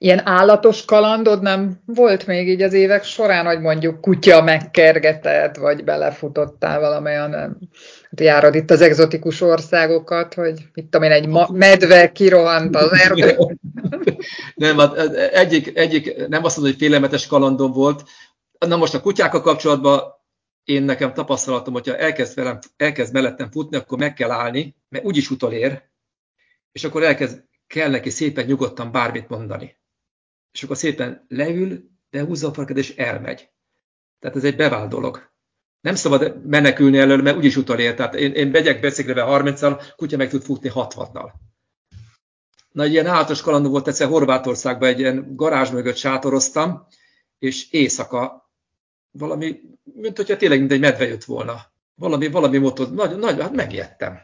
Ilyen 0.03 0.27
állatos 0.27 0.85
kalandod 0.85 1.43
nem 1.43 1.81
volt 1.87 2.27
még 2.27 2.49
így 2.49 2.63
az 2.63 2.73
évek 2.73 3.05
során, 3.05 3.47
hogy 3.47 3.61
mondjuk 3.61 4.01
kutya 4.01 4.43
megkergetett, 4.43 5.57
vagy 5.57 5.85
belefutottál 5.85 6.81
valamilyen, 6.81 7.33
hát 8.11 8.21
járod 8.21 8.55
itt 8.55 8.71
az 8.71 8.81
egzotikus 8.81 9.41
országokat, 9.41 10.35
hogy 10.35 10.69
mit 10.75 10.85
tudom 10.85 11.03
én, 11.03 11.13
egy 11.13 11.29
medve 11.53 12.13
kirohant 12.13 12.77
az 12.77 12.93
erdő. 12.93 13.37
nem, 14.55 14.79
hát 14.79 14.97
egyik, 15.15 15.77
egyik, 15.79 16.27
nem 16.29 16.45
azt 16.45 16.57
mondom, 16.57 16.75
hogy 16.75 16.83
félelmetes 16.83 17.27
kalandom 17.27 17.73
volt. 17.73 18.03
Na 18.67 18.77
most 18.77 18.95
a 18.95 19.01
kutyákkal 19.01 19.41
kapcsolatban 19.41 20.01
én 20.65 20.83
nekem 20.83 21.15
tapasztalatom, 21.15 21.73
hogyha 21.73 21.97
elkezd, 21.97 22.35
velem, 22.35 22.59
elkezd 22.77 23.13
mellettem 23.13 23.51
futni, 23.51 23.77
akkor 23.77 23.99
meg 23.99 24.15
kell 24.15 24.31
állni, 24.31 24.77
mert 24.89 25.05
úgyis 25.05 25.31
utolér, 25.31 25.83
és 26.73 26.85
akkor 26.85 27.03
elkezd, 27.03 27.45
kell 27.67 27.91
neki 27.91 28.11
szépen 28.11 28.45
nyugodtan 28.45 28.93
bármit 28.93 29.29
mondani. 29.29 29.79
És 30.53 30.63
akkor 30.63 30.77
szépen 30.77 31.25
leül, 31.29 31.91
de 32.11 32.25
húzza 32.25 32.49
a 32.49 32.53
farkad, 32.53 32.77
és 32.77 32.97
elmegy. 32.97 33.51
Tehát 34.19 34.37
ez 34.37 34.45
egy 34.45 34.57
bevált 34.57 34.89
dolog. 34.89 35.31
Nem 35.81 35.95
szabad 35.95 36.47
menekülni 36.47 36.99
előle, 36.99 37.23
mert 37.23 37.37
úgyis 37.37 37.57
utolér. 37.57 37.95
Tehát 37.95 38.15
én, 38.15 38.33
én 38.33 38.49
megyek 38.49 38.81
beszélve 38.81 39.25
30-al, 39.27 39.83
kutya 39.97 40.17
meg 40.17 40.29
tud 40.29 40.43
futni 40.43 40.71
60-nal. 40.75 41.33
Na, 42.73 42.83
egy 42.83 42.93
ilyen 42.93 43.07
állatos 43.07 43.41
kaland 43.41 43.67
volt 43.67 43.89
egyszer 43.89 44.09
Horvátországban, 44.09 44.89
egy 44.89 44.99
ilyen 44.99 45.37
garázs 45.37 45.71
mögött 45.71 45.97
sátoroztam, 45.97 46.87
és 47.39 47.71
éjszaka 47.71 48.51
valami, 49.11 49.61
mint 49.83 50.17
hogyha 50.17 50.37
tényleg 50.37 50.59
mint 50.59 50.73
egy 50.73 50.81
medve 50.81 51.07
jött 51.07 51.25
volna. 51.25 51.73
Valami, 51.95 52.29
valami 52.29 52.59
motor, 52.59 52.91
nagy, 52.91 53.19
nagy, 53.19 53.41
hát 53.41 53.53
megijedtem. 53.53 54.19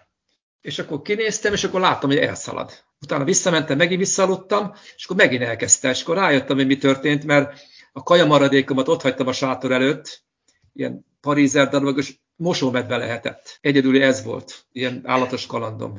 És 0.60 0.78
akkor 0.78 1.02
kinéztem, 1.02 1.52
és 1.52 1.64
akkor 1.64 1.80
láttam, 1.80 2.10
hogy 2.10 2.18
elszalad. 2.18 2.84
Utána 3.00 3.24
visszamentem, 3.24 3.76
megint 3.76 4.00
visszaludtam, 4.00 4.72
és 4.96 5.04
akkor 5.04 5.16
megint 5.16 5.42
elkezdte, 5.42 5.90
és 5.90 6.02
akkor 6.02 6.16
rájöttem, 6.16 6.56
hogy 6.56 6.66
mi 6.66 6.76
történt, 6.76 7.24
mert 7.24 7.60
a 7.92 8.02
kajamaradékomat 8.02 8.88
ott 8.88 9.02
hagytam 9.02 9.26
a 9.26 9.32
sátor 9.32 9.72
előtt, 9.72 10.24
ilyen 10.72 11.06
parízer 11.20 11.68
darabok, 11.68 11.98
és 11.98 12.18
mosómedve 12.36 12.96
lehetett. 12.96 13.58
Egyedül 13.60 14.02
ez 14.02 14.24
volt, 14.24 14.66
ilyen 14.72 15.00
állatos 15.04 15.46
kalandom. 15.46 15.96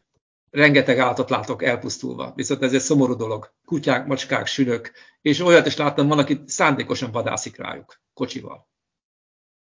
Rengeteg 0.50 0.98
állatot 0.98 1.30
látok 1.30 1.64
elpusztulva, 1.64 2.34
viszont 2.36 2.64
ez 2.64 2.74
egy 2.74 2.80
szomorú 2.80 3.16
dolog. 3.16 3.54
Kutyák, 3.66 4.06
macskák, 4.06 4.46
sülök, 4.46 4.92
és 5.22 5.40
olyat 5.40 5.66
is 5.66 5.76
láttam, 5.76 6.08
van, 6.08 6.20
aki 6.20 6.42
szándékosan 6.46 7.12
vadászik 7.12 7.58
rájuk, 7.58 8.02
kocsival. 8.14 8.68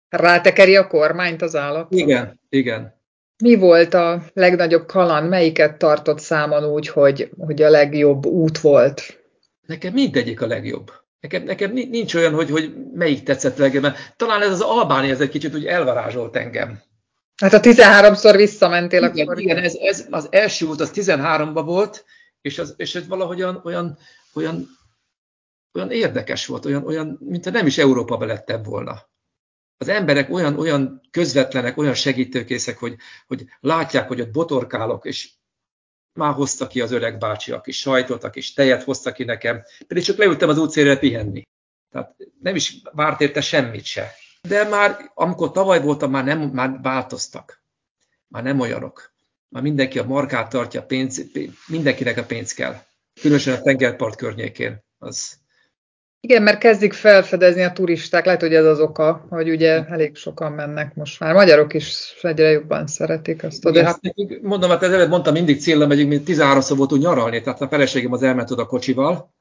Rátekeri 0.09 0.77
a 0.77 0.87
kormányt 0.87 1.43
az 1.43 1.57
állat? 1.57 1.93
Igen, 1.93 2.41
igen. 2.49 3.03
Mi 3.43 3.55
volt 3.55 3.95
a 3.95 4.23
legnagyobb 4.33 4.87
kaland? 4.87 5.29
Melyiket 5.29 5.79
tartott 5.79 6.19
számon 6.19 6.65
úgy, 6.65 6.89
hogy, 6.89 7.31
hogy 7.39 7.63
a 7.63 7.71
legjobb 7.71 8.27
út 8.27 8.59
volt? 8.59 9.23
Nekem 9.67 9.93
mindegyik 9.93 10.41
a 10.41 10.47
legjobb. 10.47 10.93
Nekem, 11.21 11.43
nekem 11.43 11.73
nincs 11.73 12.15
olyan, 12.15 12.35
hogy, 12.35 12.51
hogy 12.51 12.75
melyik 12.95 13.23
tetszett 13.23 13.57
legjobban. 13.57 13.95
Talán 14.17 14.43
ez 14.43 14.51
az 14.51 14.61
Albánia 14.61 15.11
ez 15.11 15.21
egy 15.21 15.29
kicsit 15.29 15.55
úgy 15.55 15.67
elvarázsolt 15.67 16.37
engem. 16.37 16.83
Hát 17.37 17.53
a 17.53 17.61
13-szor 17.61 18.33
visszamentél 18.37 19.03
igen, 19.03 19.27
akkor. 19.27 19.41
Igen, 19.41 19.57
ez, 19.57 19.75
ez, 19.75 20.07
az 20.11 20.29
első 20.31 20.67
út 20.67 20.81
az 20.81 20.91
13-ba 20.95 21.63
volt, 21.65 22.05
és, 22.41 22.59
az, 22.59 22.75
és 22.77 22.95
ez 22.95 23.07
valahogyan 23.07 23.61
olyan, 23.65 23.99
olyan, 24.35 24.69
olyan 25.75 25.91
érdekes 25.91 26.47
volt, 26.47 26.65
olyan, 26.65 26.87
olyan, 26.87 27.19
mint 27.21 27.51
nem 27.51 27.67
is 27.67 27.79
Európába 27.79 28.25
lettem 28.25 28.63
volna 28.63 29.13
az 29.85 29.95
emberek 29.95 30.31
olyan, 30.31 30.59
olyan 30.59 31.01
közvetlenek, 31.11 31.77
olyan 31.77 31.95
segítőkészek, 31.95 32.79
hogy, 32.79 32.97
hogy 33.27 33.45
látják, 33.61 34.09
hogy 34.09 34.21
ott 34.21 34.31
botorkálok, 34.31 35.05
és 35.05 35.31
már 36.13 36.35
hozta 36.35 36.67
ki 36.67 36.81
az 36.81 36.91
öreg 36.91 37.19
bácsi 37.19 37.53
a 37.53 37.61
kis 37.61 37.79
sajtot, 37.79 38.25
a 38.25 38.33
tejet 38.55 38.83
hozta 38.83 39.13
ki 39.13 39.25
nekem, 39.25 39.63
pedig 39.87 40.03
csak 40.03 40.17
leültem 40.17 40.49
az 40.49 40.59
útszélre 40.59 40.99
pihenni. 40.99 41.43
Tehát 41.91 42.17
nem 42.41 42.55
is 42.55 42.77
várt 42.93 43.21
érte 43.21 43.41
semmit 43.41 43.85
se. 43.85 44.11
De 44.43 44.69
már, 44.69 45.11
amikor 45.15 45.51
tavaly 45.51 45.83
voltam, 45.83 46.11
már, 46.11 46.25
nem, 46.25 46.41
már 46.41 46.79
változtak. 46.83 47.63
Már 48.29 48.43
nem 48.43 48.61
olyanok. 48.61 49.13
Már 49.49 49.63
mindenki 49.63 49.99
a 49.99 50.05
markát 50.05 50.51
tartja, 50.51 50.83
pénz, 50.83 51.23
mindenkinek 51.67 52.17
a 52.17 52.25
pénz 52.25 52.53
kell. 52.53 52.83
Különösen 53.21 53.55
a 53.55 53.61
tengerpart 53.61 54.17
környékén. 54.17 54.85
Az, 54.99 55.39
igen, 56.25 56.43
mert 56.43 56.59
kezdik 56.59 56.93
felfedezni 56.93 57.63
a 57.63 57.73
turisták, 57.73 58.25
lehet, 58.25 58.41
hogy 58.41 58.55
ez 58.55 58.65
az 58.65 58.81
oka, 58.81 59.27
hogy 59.29 59.51
ugye 59.51 59.85
elég 59.85 60.17
sokan 60.17 60.53
mennek 60.53 60.95
most 60.95 61.21
már. 61.21 61.35
Magyarok 61.35 61.75
is 61.75 62.15
egyre 62.23 62.51
jobban 62.51 62.87
szeretik 62.87 63.43
azt. 63.43 63.65
Igen, 63.65 63.85
hát 63.85 64.01
nekik, 64.01 64.43
mondom, 64.43 64.71
hát 64.71 64.83
előtt 64.83 65.09
mondtam, 65.09 65.33
mindig 65.33 65.61
célra 65.61 65.87
megyünk, 65.87 66.09
mint 66.09 66.29
13-szor 66.29 66.75
voltunk 66.77 67.03
nyaralni, 67.03 67.41
tehát 67.41 67.61
a 67.61 67.69
feleségem 67.69 68.13
az 68.13 68.23
elment 68.23 68.51
oda 68.51 68.67
kocsival, 68.67 69.35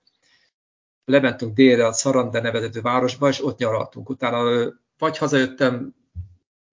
lementünk 1.05 1.53
délre 1.53 1.85
a 1.85 1.93
Szarande 1.93 2.41
nevezető 2.41 2.81
városba, 2.81 3.27
és 3.29 3.45
ott 3.45 3.57
nyaraltunk. 3.57 4.09
Utána 4.09 4.71
vagy 4.97 5.17
hazajöttem 5.17 5.95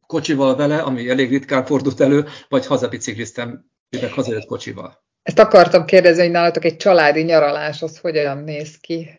kocsival 0.07 0.57
vele, 0.57 0.79
ami 0.79 1.09
elég 1.09 1.31
ritkán 1.31 1.65
fordult 1.65 2.01
elő, 2.01 2.25
vagy 2.49 2.67
hazabicikliztem, 2.67 3.71
meg 4.01 4.13
hazajött 4.13 4.47
kocsival. 4.47 5.03
Ezt 5.23 5.39
akartam 5.39 5.85
kérdezni, 5.85 6.23
hogy 6.23 6.31
nálatok 6.31 6.65
egy 6.65 6.77
családi 6.77 7.23
nyaralás, 7.23 7.83
az 7.83 7.99
hogyan 7.99 8.39
néz 8.39 8.77
ki? 8.77 9.19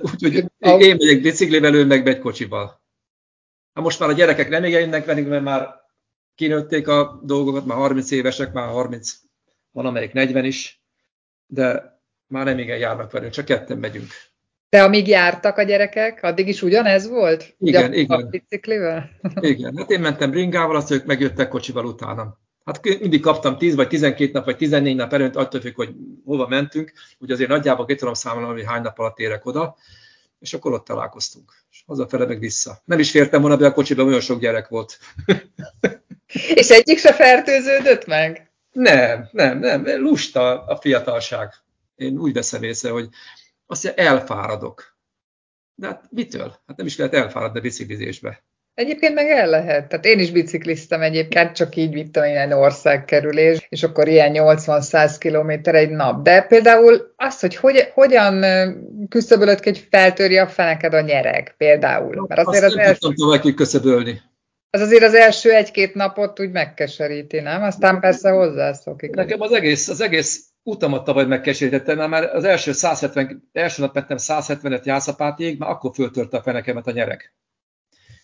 Úgyhogy 0.00 0.34
én 0.86 0.96
megyek 0.96 1.20
biciklivel, 1.20 1.74
ő 1.74 1.84
meg 1.84 2.04
megy 2.04 2.18
kocsival. 2.18 2.80
Na 3.72 3.82
most 3.82 3.98
már 3.98 4.08
a 4.08 4.12
gyerekek 4.12 4.48
nem 4.48 4.64
jönnek 4.64 5.04
velünk, 5.04 5.28
mert 5.28 5.42
már 5.42 5.68
kinőtték 6.34 6.88
a 6.88 7.20
dolgokat, 7.22 7.66
már 7.66 7.76
30 7.76 8.10
évesek, 8.10 8.52
már 8.52 8.68
30, 8.68 9.12
van 9.70 9.86
amelyik 9.86 10.12
40 10.12 10.44
is, 10.44 10.82
de 11.46 11.98
már 12.26 12.44
nem 12.44 12.58
igen 12.58 12.78
járnak 12.78 13.10
velünk, 13.10 13.32
csak 13.32 13.44
ketten 13.44 13.78
megyünk. 13.78 14.08
De 14.68 14.82
amíg 14.82 15.06
jártak 15.06 15.56
a 15.56 15.62
gyerekek, 15.62 16.22
addig 16.22 16.48
is 16.48 16.62
ugyanez 16.62 17.08
volt? 17.08 17.54
Igen, 17.58 17.82
Ugyan 17.82 17.92
igen. 17.92 18.20
A 18.20 18.28
biciklivel? 18.28 19.10
Igen, 19.40 19.76
hát 19.76 19.90
én 19.90 20.00
mentem 20.00 20.32
ringával, 20.32 20.76
azt 20.76 20.90
ők 20.90 21.04
megjöttek 21.04 21.48
kocsival 21.48 21.84
utánam. 21.84 22.38
Hát 22.64 22.84
mindig 23.00 23.20
kaptam 23.20 23.58
10 23.58 23.74
vagy 23.74 23.88
12 23.88 24.32
nap, 24.32 24.44
vagy 24.44 24.56
14 24.56 24.96
nap 24.96 25.12
előtt, 25.12 25.36
attól 25.36 25.60
függ, 25.60 25.74
hogy 25.74 25.94
hova 26.24 26.46
mentünk. 26.46 26.92
Ugye 27.18 27.32
azért 27.32 27.50
nagyjából 27.50 27.86
ki 27.86 27.94
tudom 27.94 28.14
számolni, 28.14 28.52
hogy 28.60 28.64
hány 28.66 28.82
nap 28.82 28.98
alatt 28.98 29.18
érek 29.18 29.46
oda, 29.46 29.76
és 30.38 30.54
akkor 30.54 30.72
ott 30.72 30.84
találkoztunk. 30.84 31.52
És 31.70 31.82
hazafele 31.86 32.26
meg 32.26 32.38
vissza. 32.38 32.82
Nem 32.84 32.98
is 32.98 33.10
fértem 33.10 33.40
volna 33.40 33.56
be 33.56 33.66
a 33.66 33.72
kocsiba, 33.72 34.04
olyan 34.04 34.20
sok 34.20 34.40
gyerek 34.40 34.68
volt. 34.68 34.98
és 36.54 36.68
egyik 36.68 36.98
se 36.98 37.12
fertőződött 37.12 38.06
meg? 38.06 38.52
Nem, 38.72 39.28
nem, 39.32 39.58
nem. 39.58 39.84
Lusta 39.84 40.64
a 40.64 40.76
fiatalság. 40.76 41.54
Én 41.94 42.18
úgy 42.18 42.32
veszem 42.32 42.62
észre, 42.62 42.90
hogy 42.90 43.08
azt 43.66 43.84
mondja, 43.84 44.04
elfáradok. 44.04 44.98
De 45.74 45.86
hát 45.86 46.04
mitől? 46.10 46.60
Hát 46.66 46.76
nem 46.76 46.86
is 46.86 46.96
lehet 46.96 47.14
elfáradni 47.14 47.58
a 47.58 47.62
biciklizésbe. 47.62 48.42
Egyébként 48.80 49.14
meg 49.14 49.30
el 49.30 49.48
lehet. 49.48 49.88
Tehát 49.88 50.04
én 50.04 50.18
is 50.18 50.30
bicikliztem 50.30 51.02
egyébként, 51.02 51.52
csak 51.52 51.76
így 51.76 51.92
vittem 51.92 52.24
ilyen 52.24 52.52
országkerülés, 52.52 53.66
és 53.68 53.82
akkor 53.82 54.08
ilyen 54.08 54.32
80-100 54.34 55.16
kilométer 55.18 55.74
egy 55.74 55.90
nap. 55.90 56.22
De 56.22 56.42
például 56.42 57.12
az, 57.16 57.40
hogy, 57.40 57.56
hogy 57.56 57.90
hogyan 57.94 58.44
küszöbölöd, 59.08 59.62
hogy 59.62 59.86
feltörje 59.90 60.42
a 60.42 60.48
feneked 60.48 60.94
a 60.94 61.00
nyereg 61.00 61.54
például. 61.56 62.24
Mert 62.28 62.46
azért 62.46 62.64
Azt 62.64 62.74
az 62.74 62.80
első... 62.80 63.12
tovább 63.14 63.40
kiküszöbölni. 63.40 64.20
Az 64.70 64.80
azért 64.80 65.02
az 65.02 65.14
első 65.14 65.50
egy-két 65.50 65.94
napot 65.94 66.40
úgy 66.40 66.50
megkeseríti, 66.50 67.40
nem? 67.40 67.62
Aztán 67.62 68.00
persze 68.00 68.30
hozzászokik. 68.30 69.14
Nekem 69.14 69.40
az 69.40 69.52
egész, 69.52 69.88
az 69.88 70.00
egész 70.00 70.44
utamat 70.62 71.04
tavaly 71.04 71.24
megkeserítettem, 71.24 72.10
már 72.10 72.22
az 72.34 72.44
első, 72.44 72.72
170, 72.72 73.48
első 73.52 73.82
nap 73.82 73.94
vettem 73.94 74.16
170-et 74.20 74.84
jászapátig, 74.84 75.58
már 75.58 75.70
akkor 75.70 75.90
föltörte 75.94 76.36
a 76.36 76.42
fenekemet 76.42 76.86
a 76.86 76.90
nyereg 76.90 77.32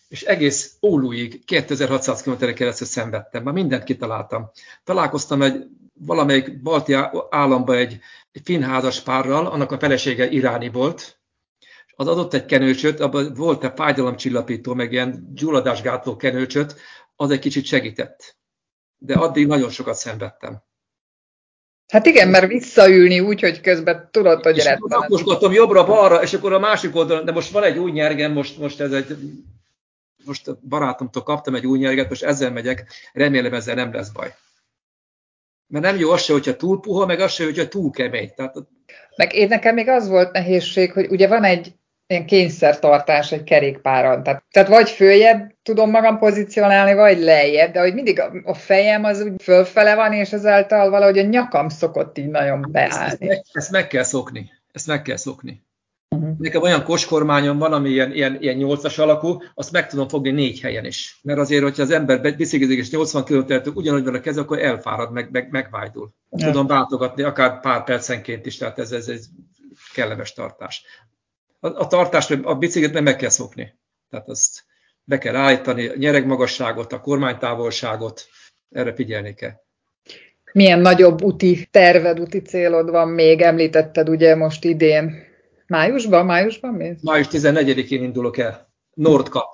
és 0.07 0.23
egész 0.23 0.77
Óluig 0.81 1.45
2600 1.45 2.21
km 2.21 2.53
keresztül 2.53 2.87
szenvedtem, 2.87 3.43
már 3.43 3.53
mindent 3.53 3.83
kitaláltam. 3.83 4.49
Találkoztam 4.83 5.41
egy 5.41 5.65
valamelyik 5.93 6.61
balti 6.61 6.95
államba 7.29 7.75
egy, 7.75 7.99
egy 8.31 8.41
finn 8.43 8.61
házas 8.61 9.01
párral, 9.01 9.45
annak 9.45 9.71
a 9.71 9.79
felesége 9.79 10.29
iráni 10.29 10.69
volt, 10.69 11.19
és 11.59 11.93
az 11.95 12.07
adott 12.07 12.33
egy 12.33 12.45
kenőcsöt, 12.45 12.99
abban 12.99 13.33
volt 13.33 13.63
egy 13.63 13.71
fájdalomcsillapító, 13.75 14.73
meg 14.73 14.91
ilyen 14.91 15.31
gyulladásgátló 15.33 16.15
kenőcsöt, 16.15 16.75
az 17.15 17.31
egy 17.31 17.39
kicsit 17.39 17.65
segített. 17.65 18.37
De 18.97 19.13
addig 19.13 19.47
nagyon 19.47 19.69
sokat 19.69 19.95
szenvedtem. 19.95 20.65
Hát 21.87 22.05
igen, 22.05 22.27
mert 22.27 22.47
visszaülni 22.47 23.19
úgy, 23.19 23.41
hogy 23.41 23.61
közben 23.61 24.09
tudod, 24.11 24.43
hogy. 24.43 24.57
És 24.57 24.65
jobbra-balra, 25.51 26.21
és 26.21 26.33
akkor 26.33 26.53
a 26.53 26.59
másik 26.59 26.95
oldalon, 26.95 27.25
de 27.25 27.31
most 27.31 27.51
van 27.51 27.63
egy 27.63 27.77
új 27.77 27.91
nyergem, 27.91 28.31
most, 28.31 28.57
most 28.57 28.79
ez 28.79 28.91
egy, 28.91 29.17
most 30.27 30.67
barátomtól 30.67 31.23
kaptam 31.23 31.55
egy 31.55 31.65
új 31.65 31.79
nyerget, 31.79 32.09
most 32.09 32.23
ezzel 32.23 32.51
megyek, 32.51 32.87
remélem 33.13 33.53
ezzel 33.53 33.75
nem 33.75 33.93
lesz 33.93 34.09
baj. 34.09 34.33
Mert 35.67 35.85
nem 35.85 35.97
jó 35.97 36.11
az 36.11 36.21
se, 36.21 36.33
hogyha 36.33 36.55
túl 36.55 36.79
puha, 36.79 37.05
meg 37.05 37.19
az 37.19 37.31
se, 37.31 37.43
hogyha 37.43 37.67
túl 37.67 37.91
kemény. 37.91 38.33
Tehát... 38.35 38.55
Meg 39.15 39.33
én 39.33 39.47
nekem 39.47 39.73
még 39.73 39.87
az 39.87 40.07
volt 40.07 40.31
nehézség, 40.31 40.91
hogy 40.91 41.07
ugye 41.09 41.27
van 41.27 41.43
egy 41.43 41.75
ilyen 42.07 42.25
kényszertartás 42.25 43.31
egy 43.31 43.43
kerékpáron. 43.43 44.23
Tehát, 44.23 44.43
tehát 44.51 44.69
vagy 44.69 44.89
följebb 44.89 45.55
tudom 45.63 45.89
magam 45.89 46.17
pozícionálni, 46.17 46.93
vagy 46.93 47.19
lejjebb, 47.19 47.73
de 47.73 47.79
hogy 47.79 47.93
mindig 47.93 48.19
a, 48.19 48.31
a 48.43 48.53
fejem 48.53 49.03
az 49.03 49.21
úgy 49.21 49.41
fölfele 49.43 49.95
van, 49.95 50.13
és 50.13 50.33
ezáltal 50.33 50.89
valahogy 50.89 51.17
a 51.17 51.23
nyakam 51.23 51.69
szokott 51.69 52.17
így 52.17 52.29
nagyon 52.29 52.65
beállni. 52.71 52.95
Ezt, 52.95 53.11
ezt, 53.11 53.19
meg, 53.19 53.41
ezt 53.51 53.71
meg 53.71 53.87
kell 53.87 54.03
szokni. 54.03 54.51
Ezt 54.71 54.87
meg 54.87 55.01
kell 55.01 55.15
szokni. 55.15 55.66
Uh-huh. 56.15 56.37
Nekem 56.37 56.61
olyan 56.61 56.83
koskormányom 56.83 57.57
van, 57.57 57.73
ami 57.73 57.89
ilyen, 57.89 58.13
ilyen, 58.13 58.37
ilyen 58.41 58.57
8-as 58.59 58.99
alakú, 58.99 59.41
azt 59.53 59.71
meg 59.71 59.87
tudom 59.87 60.07
fogni 60.07 60.31
négy 60.31 60.59
helyen 60.59 60.85
is. 60.85 61.19
Mert 61.23 61.39
azért, 61.39 61.63
hogyha 61.63 61.81
az 61.81 61.91
ember 61.91 62.35
biciklizik 62.35 62.77
és 62.77 62.89
80 62.89 63.23
km 63.23 63.53
ugyanúgy 63.73 64.03
van 64.03 64.15
a 64.15 64.19
keze, 64.19 64.41
akkor 64.41 64.59
elfárad, 64.59 65.11
meg, 65.11 65.31
meg, 65.31 65.47
megvájdul. 65.51 66.13
Ja. 66.31 66.51
Tudom 66.51 66.67
váltogatni 66.67 67.23
akár 67.23 67.59
pár 67.59 67.83
percenként 67.83 68.45
is, 68.45 68.57
tehát 68.57 68.79
ez, 68.79 68.91
ez, 68.91 69.07
ez 69.07 69.25
kellemes 69.93 70.33
tartás 70.33 70.83
a, 71.59 71.67
a 71.67 71.87
tartást, 71.87 72.31
a 72.43 72.55
biciklit 72.55 72.93
nem 72.93 73.03
meg 73.03 73.15
kell 73.15 73.29
szokni. 73.29 73.75
Tehát 74.09 74.29
azt 74.29 74.63
be 75.03 75.17
kell 75.17 75.35
állítani, 75.35 75.87
a 75.87 75.95
nyeregmagasságot, 75.95 76.93
a 76.93 76.99
kormánytávolságot, 76.99 78.25
erre 78.71 78.93
figyelni 78.93 79.33
kell. 79.33 79.53
Milyen 80.51 80.79
nagyobb 80.79 81.23
úti 81.23 81.67
terved, 81.71 82.19
úti 82.19 82.41
célod 82.41 82.89
van 82.89 83.07
még? 83.07 83.41
Említetted 83.41 84.09
ugye 84.09 84.35
most 84.35 84.63
idén. 84.63 85.25
Májusban? 85.67 86.25
Májusban 86.25 86.73
mi? 86.73 86.95
Május 87.01 87.27
14-én 87.31 88.03
indulok 88.03 88.37
el. 88.37 88.73
Nordkap. 88.93 89.53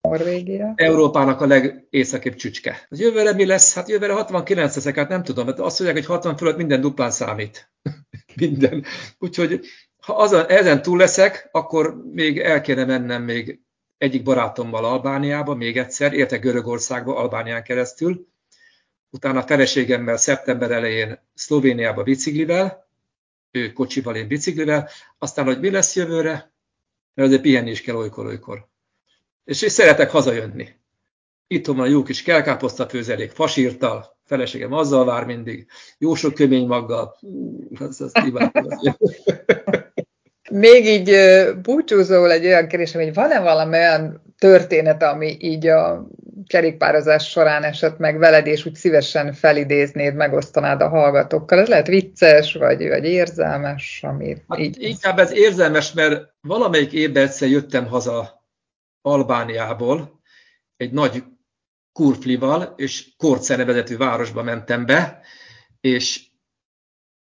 Norvégia. 0.00 0.72
Európának 0.76 1.40
a 1.40 1.46
legészakibb 1.46 2.34
csücske. 2.34 2.86
Az 2.88 3.00
jövőre 3.00 3.32
mi 3.32 3.46
lesz? 3.46 3.74
Hát 3.74 3.88
jövőre 3.88 4.12
69 4.12 4.74
leszek, 4.74 4.96
hát 4.96 5.08
nem 5.08 5.22
tudom. 5.22 5.46
Hát 5.46 5.58
azt 5.58 5.78
mondják, 5.78 6.04
hogy 6.04 6.14
60 6.14 6.36
fölött 6.36 6.56
minden 6.56 6.80
duplán 6.80 7.10
számít. 7.10 7.72
minden. 8.40 8.84
Úgyhogy 9.18 9.60
ha 10.02 10.12
azon, 10.12 10.48
ezen 10.48 10.82
túl 10.82 10.98
leszek, 10.98 11.48
akkor 11.52 12.04
még 12.12 12.38
el 12.38 12.60
kéne 12.60 12.84
mennem 12.84 13.22
még 13.22 13.60
egyik 13.98 14.22
barátommal 14.22 14.84
Albániába, 14.84 15.54
még 15.54 15.76
egyszer, 15.76 16.12
érte 16.12 16.36
Görögországba, 16.36 17.16
Albánián 17.16 17.62
keresztül, 17.62 18.26
utána 19.10 19.38
a 19.38 19.46
feleségemmel 19.46 20.16
szeptember 20.16 20.70
elején 20.70 21.18
Szlovéniába 21.34 22.02
biciklivel, 22.02 22.81
ő 23.52 23.72
kocsival, 23.72 24.16
én 24.16 24.28
biciklivel, 24.28 24.88
aztán, 25.18 25.44
hogy 25.44 25.60
mi 25.60 25.70
lesz 25.70 25.96
jövőre, 25.96 26.52
mert 27.14 27.28
azért 27.28 27.42
pihenni 27.42 27.70
is 27.70 27.80
kell 27.80 27.94
olykor-olykor. 27.94 28.66
És, 29.44 29.62
és 29.62 29.72
szeretek 29.72 30.10
hazajönni. 30.10 30.68
Itt 31.46 31.66
van 31.66 31.80
a 31.80 31.86
jó 31.86 32.02
kis 32.02 32.22
kelkáposzta 32.22 32.88
főzelék, 32.88 33.30
fasírtal, 33.30 34.16
feleségem 34.24 34.72
azzal 34.72 35.04
vár 35.04 35.24
mindig, 35.24 35.66
jó 35.98 36.14
sok 36.14 36.34
kömény 36.34 36.66
maggal. 36.66 37.18
Az, 37.78 38.00
az 38.00 38.12
Még 40.50 40.86
így 40.86 41.16
búcsúzóul 41.62 42.30
egy 42.30 42.44
olyan 42.44 42.66
kérdés, 42.66 42.92
hogy 42.92 43.14
van-e 43.14 43.40
valami 43.40 43.76
olyan 43.76 44.34
történet, 44.38 45.02
ami 45.02 45.36
így 45.40 45.66
a 45.66 46.08
kerékpározás 46.52 47.30
során 47.30 47.62
esett 47.62 47.98
meg 47.98 48.18
veled, 48.18 48.46
és 48.46 48.66
úgy 48.66 48.74
szívesen 48.74 49.32
felidéznéd, 49.32 50.14
megosztanád 50.14 50.80
a 50.80 50.88
hallgatókkal. 50.88 51.58
Ez 51.58 51.68
lehet 51.68 51.86
vicces, 51.86 52.54
vagy, 52.54 52.88
vagy 52.88 53.04
érzelmes, 53.04 54.00
amit 54.02 54.44
hát 54.48 54.58
így... 54.58 54.82
Inkább 54.82 55.18
ez 55.18 55.32
érzelmes, 55.32 55.92
mert 55.92 56.34
valamelyik 56.40 56.92
évben 56.92 57.22
egyszer 57.22 57.48
jöttem 57.48 57.86
haza 57.86 58.44
Albániából, 59.00 60.20
egy 60.76 60.92
nagy 60.92 61.24
kurflival, 61.92 62.74
és 62.76 63.08
Korce 63.16 63.64
vezető 63.64 63.96
városba 63.96 64.42
mentem 64.42 64.86
be, 64.86 65.20
és 65.80 66.26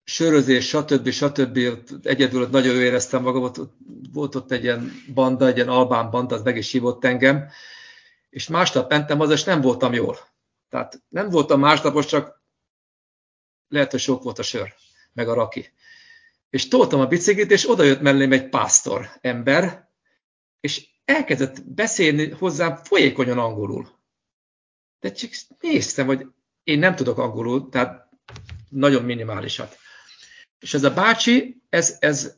sörözés, 0.04 0.68
stb. 0.68 1.10
stb. 1.10 1.58
Egyedül 2.02 2.42
ott 2.42 2.50
nagyon 2.50 2.76
éreztem 2.76 3.22
magam, 3.22 3.42
ott, 3.42 3.56
volt 4.12 4.34
ott 4.34 4.52
egy 4.52 4.62
ilyen 4.62 4.92
banda, 5.14 5.46
egy 5.46 5.56
ilyen 5.56 5.68
albán 5.68 6.10
banda, 6.10 6.34
az 6.34 6.42
meg 6.42 6.56
is 6.56 6.72
hívott 6.72 7.04
engem, 7.04 7.48
és 8.36 8.48
másnap 8.48 8.90
mentem 8.90 9.20
az, 9.20 9.30
és 9.30 9.44
nem 9.44 9.60
voltam 9.60 9.92
jól. 9.92 10.18
Tehát 10.68 11.02
nem 11.08 11.28
voltam 11.28 11.60
másnapos, 11.60 12.06
csak 12.06 12.42
lehet, 13.68 13.90
hogy 13.90 14.00
sok 14.00 14.22
volt 14.22 14.38
a 14.38 14.42
sör, 14.42 14.74
meg 15.12 15.28
a 15.28 15.34
raki. 15.34 15.72
És 16.50 16.68
toltam 16.68 17.00
a 17.00 17.06
biciklit, 17.06 17.50
és 17.50 17.70
oda 17.70 17.82
jött 17.82 18.00
mellém 18.00 18.32
egy 18.32 18.48
pásztor 18.48 19.08
ember, 19.20 19.90
és 20.60 20.88
elkezdett 21.04 21.64
beszélni 21.64 22.30
hozzám 22.30 22.76
folyékonyan 22.76 23.38
angolul. 23.38 23.98
De 25.00 25.12
csak 25.12 25.30
néztem, 25.60 26.06
hogy 26.06 26.26
én 26.62 26.78
nem 26.78 26.94
tudok 26.94 27.18
angolul, 27.18 27.68
tehát 27.68 28.08
nagyon 28.68 29.04
minimálisat. 29.04 29.78
És 30.58 30.74
ez 30.74 30.84
a 30.84 30.94
bácsi, 30.94 31.62
ez, 31.68 31.96
ez 31.98 32.36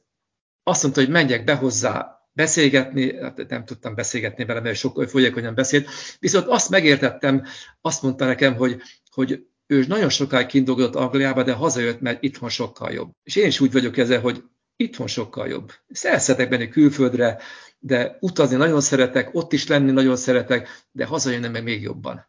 azt 0.63 0.83
mondta, 0.83 1.01
hogy 1.01 1.11
menjek 1.11 1.45
be 1.45 1.55
hozzá 1.55 2.18
beszélgetni, 2.39 3.17
hát 3.21 3.49
nem 3.49 3.65
tudtam 3.65 3.95
beszélgetni 3.95 4.45
vele, 4.45 4.61
mert 4.61 4.77
sok 4.77 5.09
folyékonyan 5.09 5.55
beszélt, 5.55 5.89
viszont 6.19 6.47
azt 6.47 6.71
megértettem, 6.71 7.45
azt 7.81 8.03
mondta 8.03 8.25
nekem, 8.25 8.55
hogy, 8.55 8.81
hogy 9.11 9.47
ő 9.67 9.85
nagyon 9.89 10.09
sokáig 10.09 10.47
kint 10.47 10.67
dolgozott 10.67 10.95
Angliába, 10.95 11.43
de 11.43 11.53
hazajött, 11.53 12.01
mert 12.01 12.23
itthon 12.23 12.49
sokkal 12.49 12.93
jobb. 12.93 13.11
És 13.23 13.37
én 13.37 13.47
is 13.47 13.61
úgy 13.61 13.73
vagyok 13.73 13.97
ezzel, 13.97 14.21
hogy 14.21 14.43
itthon 14.77 15.07
sokkal 15.07 15.49
jobb. 15.49 15.73
Szeretek 15.89 16.51
menni 16.51 16.69
külföldre, 16.69 17.39
de 17.79 18.17
utazni 18.21 18.57
nagyon 18.57 18.81
szeretek, 18.81 19.35
ott 19.35 19.53
is 19.53 19.67
lenni 19.67 19.91
nagyon 19.91 20.17
szeretek, 20.17 20.69
de 20.91 21.05
hazajönni 21.05 21.49
meg 21.49 21.63
még 21.63 21.83
jobban. 21.83 22.29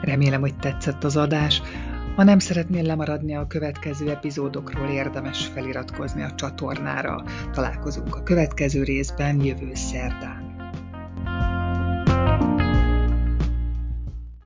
Remélem, 0.00 0.40
hogy 0.40 0.56
tetszett 0.56 1.04
az 1.04 1.16
adás. 1.16 1.62
Ha 2.16 2.22
nem 2.22 2.38
szeretnél 2.38 2.82
lemaradni 2.82 3.34
a 3.34 3.46
következő 3.46 4.10
epizódokról, 4.10 4.88
érdemes 4.88 5.46
feliratkozni 5.46 6.22
a 6.22 6.34
csatornára. 6.34 7.24
Találkozunk 7.52 8.16
a 8.16 8.22
következő 8.22 8.82
részben 8.82 9.44
jövő 9.44 9.70
szerdán. 9.74 10.49